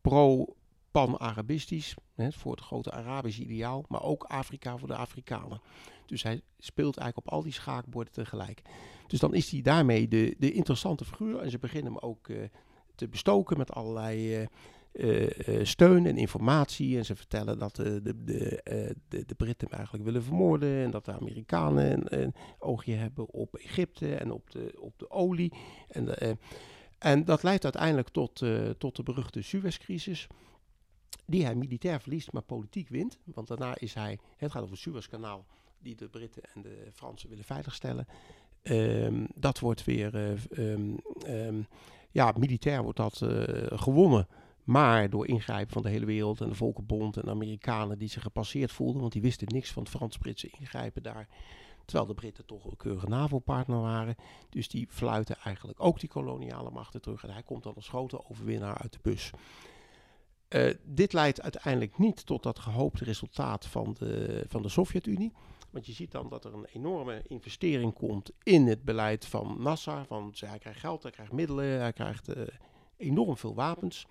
[0.00, 5.60] pro-pan-Arabistisch, voor het grote Arabische ideaal, maar ook Afrika voor de Afrikanen.
[6.06, 8.62] Dus hij speelt eigenlijk op al die schaakborden tegelijk.
[9.06, 12.42] Dus dan is hij daarmee de, de interessante figuur en ze beginnen hem ook uh,
[12.94, 14.46] te bestoken met allerlei
[14.92, 16.98] uh, uh, steun en informatie.
[16.98, 20.84] En ze vertellen dat de, de, de, de, Britten hem eigenlijk willen vermoorden.
[20.84, 25.52] En dat de Amerikanen een, oogje hebben op Egypte en op de, op de olie.
[25.88, 26.38] En,
[26.98, 28.44] en dat leidt uiteindelijk tot,
[28.78, 30.26] tot de beruchte Suezcrisis.
[31.26, 33.18] Die hij militair verliest, maar politiek wint.
[33.24, 35.46] Want daarna is hij, het gaat over het Suezkanaal,
[35.78, 38.06] die de Britten en de Fransen willen veiligstellen.
[38.62, 40.14] Um, dat wordt weer,
[40.58, 41.66] um, um,
[42.10, 43.22] ja, militair wordt dat
[43.80, 44.26] gewonnen.
[44.64, 48.22] Maar door ingrijpen van de hele wereld en de Volkenbond en de Amerikanen die zich
[48.22, 51.28] gepasseerd voelden, want die wisten niks van het Frans-Britse ingrijpen daar.
[51.84, 54.16] Terwijl de Britten toch een keurige NAVO-partner waren.
[54.48, 57.24] Dus die fluiten eigenlijk ook die koloniale machten terug.
[57.24, 59.30] En hij komt dan als grote overwinnaar uit de bus.
[60.48, 65.32] Uh, dit leidt uiteindelijk niet tot dat gehoopte resultaat van de, van de Sovjet-Unie.
[65.70, 70.04] Want je ziet dan dat er een enorme investering komt in het beleid van Nasser.
[70.06, 72.42] Van, hij krijgt geld, hij krijgt middelen, hij krijgt uh,
[72.96, 74.06] enorm veel wapens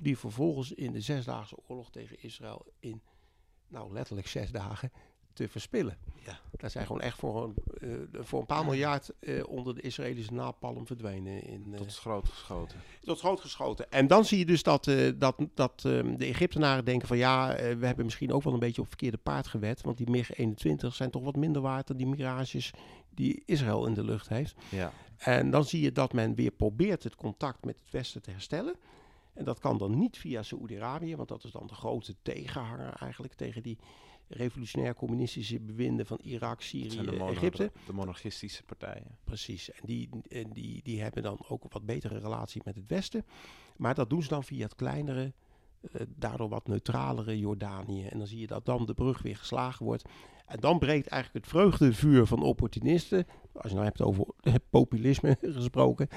[0.00, 3.02] die vervolgens in de Zesdaagse Oorlog tegen Israël in,
[3.68, 4.92] nou letterlijk zes dagen,
[5.32, 5.96] te verspillen.
[6.24, 6.40] Ja.
[6.50, 7.54] Dat zijn gewoon echt voor een,
[8.12, 11.42] uh, voor een paar miljard uh, onder de Israëlische napalm verdwenen.
[11.42, 12.80] In, uh, tot groot geschoten.
[13.00, 13.90] Tot groot geschoten.
[13.90, 17.86] En dan zie je dus dat, dat, dat um, de Egyptenaren denken van ja, we
[17.86, 19.82] hebben misschien ook wel een beetje op verkeerde paard gewet.
[19.82, 22.70] Want die MiG-21 zijn toch wat minder waard dan die mirages
[23.10, 24.54] die Israël in de lucht heeft.
[24.68, 24.92] Ja.
[25.16, 28.74] En dan zie je dat men weer probeert het contact met het Westen te herstellen.
[29.40, 33.34] En dat kan dan niet via Saoedi-Arabië, want dat is dan de grote tegenhanger eigenlijk
[33.34, 33.78] tegen die
[34.28, 37.72] revolutionair communistische bewinden van Irak, Syrië, de Egypte.
[37.86, 39.18] De monarchistische partijen.
[39.24, 39.70] Precies.
[39.70, 43.24] En die, en die, die hebben dan ook een wat betere relatie met het Westen.
[43.76, 45.32] Maar dat doen ze dan via het kleinere,
[45.82, 48.06] uh, daardoor wat neutralere Jordanië.
[48.06, 50.08] En dan zie je dat dan de brug weer geslagen wordt.
[50.46, 53.26] En dan breekt eigenlijk het vreugdevuur van opportunisten.
[53.52, 54.26] Als je nou hebt over
[54.70, 56.08] populisme gesproken.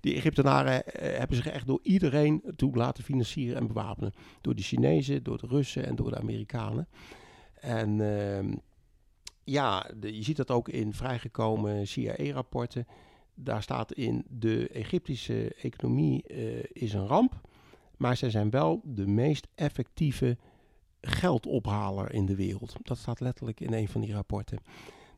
[0.00, 4.12] Die Egyptenaren eh, hebben zich echt door iedereen toe laten financieren en bewapenen.
[4.40, 6.88] Door de Chinezen, door de Russen en door de Amerikanen.
[7.60, 8.56] En uh,
[9.44, 12.86] ja, je ziet dat ook in vrijgekomen CIA-rapporten.
[13.34, 17.40] Daar staat in de Egyptische economie uh, is een ramp.
[17.96, 20.36] Maar zij zijn wel de meest effectieve
[21.00, 22.76] geldophaler in de wereld.
[22.82, 24.58] Dat staat letterlijk in een van die rapporten.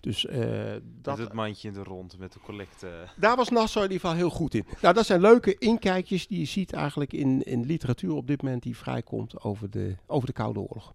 [0.04, 3.08] Dus, uh, dat het mandje in de rond met de collecte.
[3.16, 4.66] Daar was Nassau in ieder geval heel goed in.
[4.82, 8.62] Nou, dat zijn leuke inkijkjes die je ziet eigenlijk in, in literatuur op dit moment
[8.62, 10.94] die vrijkomt over de, over de Koude Oorlog.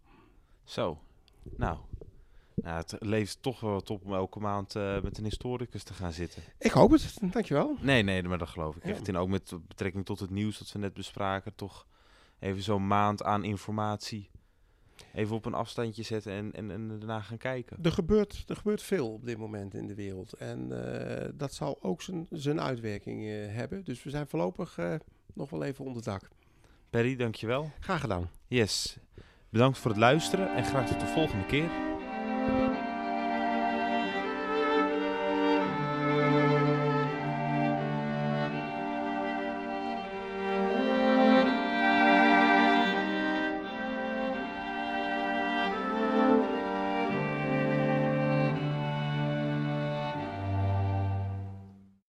[0.63, 0.97] Zo,
[1.57, 1.77] nou,
[2.55, 6.13] nou, het levert toch wel top om elke maand uh, met een historicus te gaan
[6.13, 6.43] zitten.
[6.57, 7.75] Ik hoop het, dankjewel.
[7.81, 8.83] Nee, nee, maar dat geloof ik.
[8.85, 8.89] Ja.
[8.89, 11.85] Echt in, ook met betrekking tot het nieuws dat we net bespraken, toch
[12.39, 14.29] even zo'n maand aan informatie
[15.19, 17.77] even op een afstandje zetten en, en, en daarna gaan kijken.
[17.81, 20.33] Er gebeurt, er gebeurt veel op dit moment in de wereld.
[20.33, 23.83] En uh, dat zal ook zijn uitwerking uh, hebben.
[23.83, 24.95] Dus we zijn voorlopig uh,
[25.33, 26.29] nog wel even onder dak.
[26.89, 27.71] Perry, dankjewel.
[27.79, 28.29] Graag gedaan.
[28.47, 28.97] Yes.
[29.49, 31.88] Bedankt voor het luisteren en graag tot de volgende keer.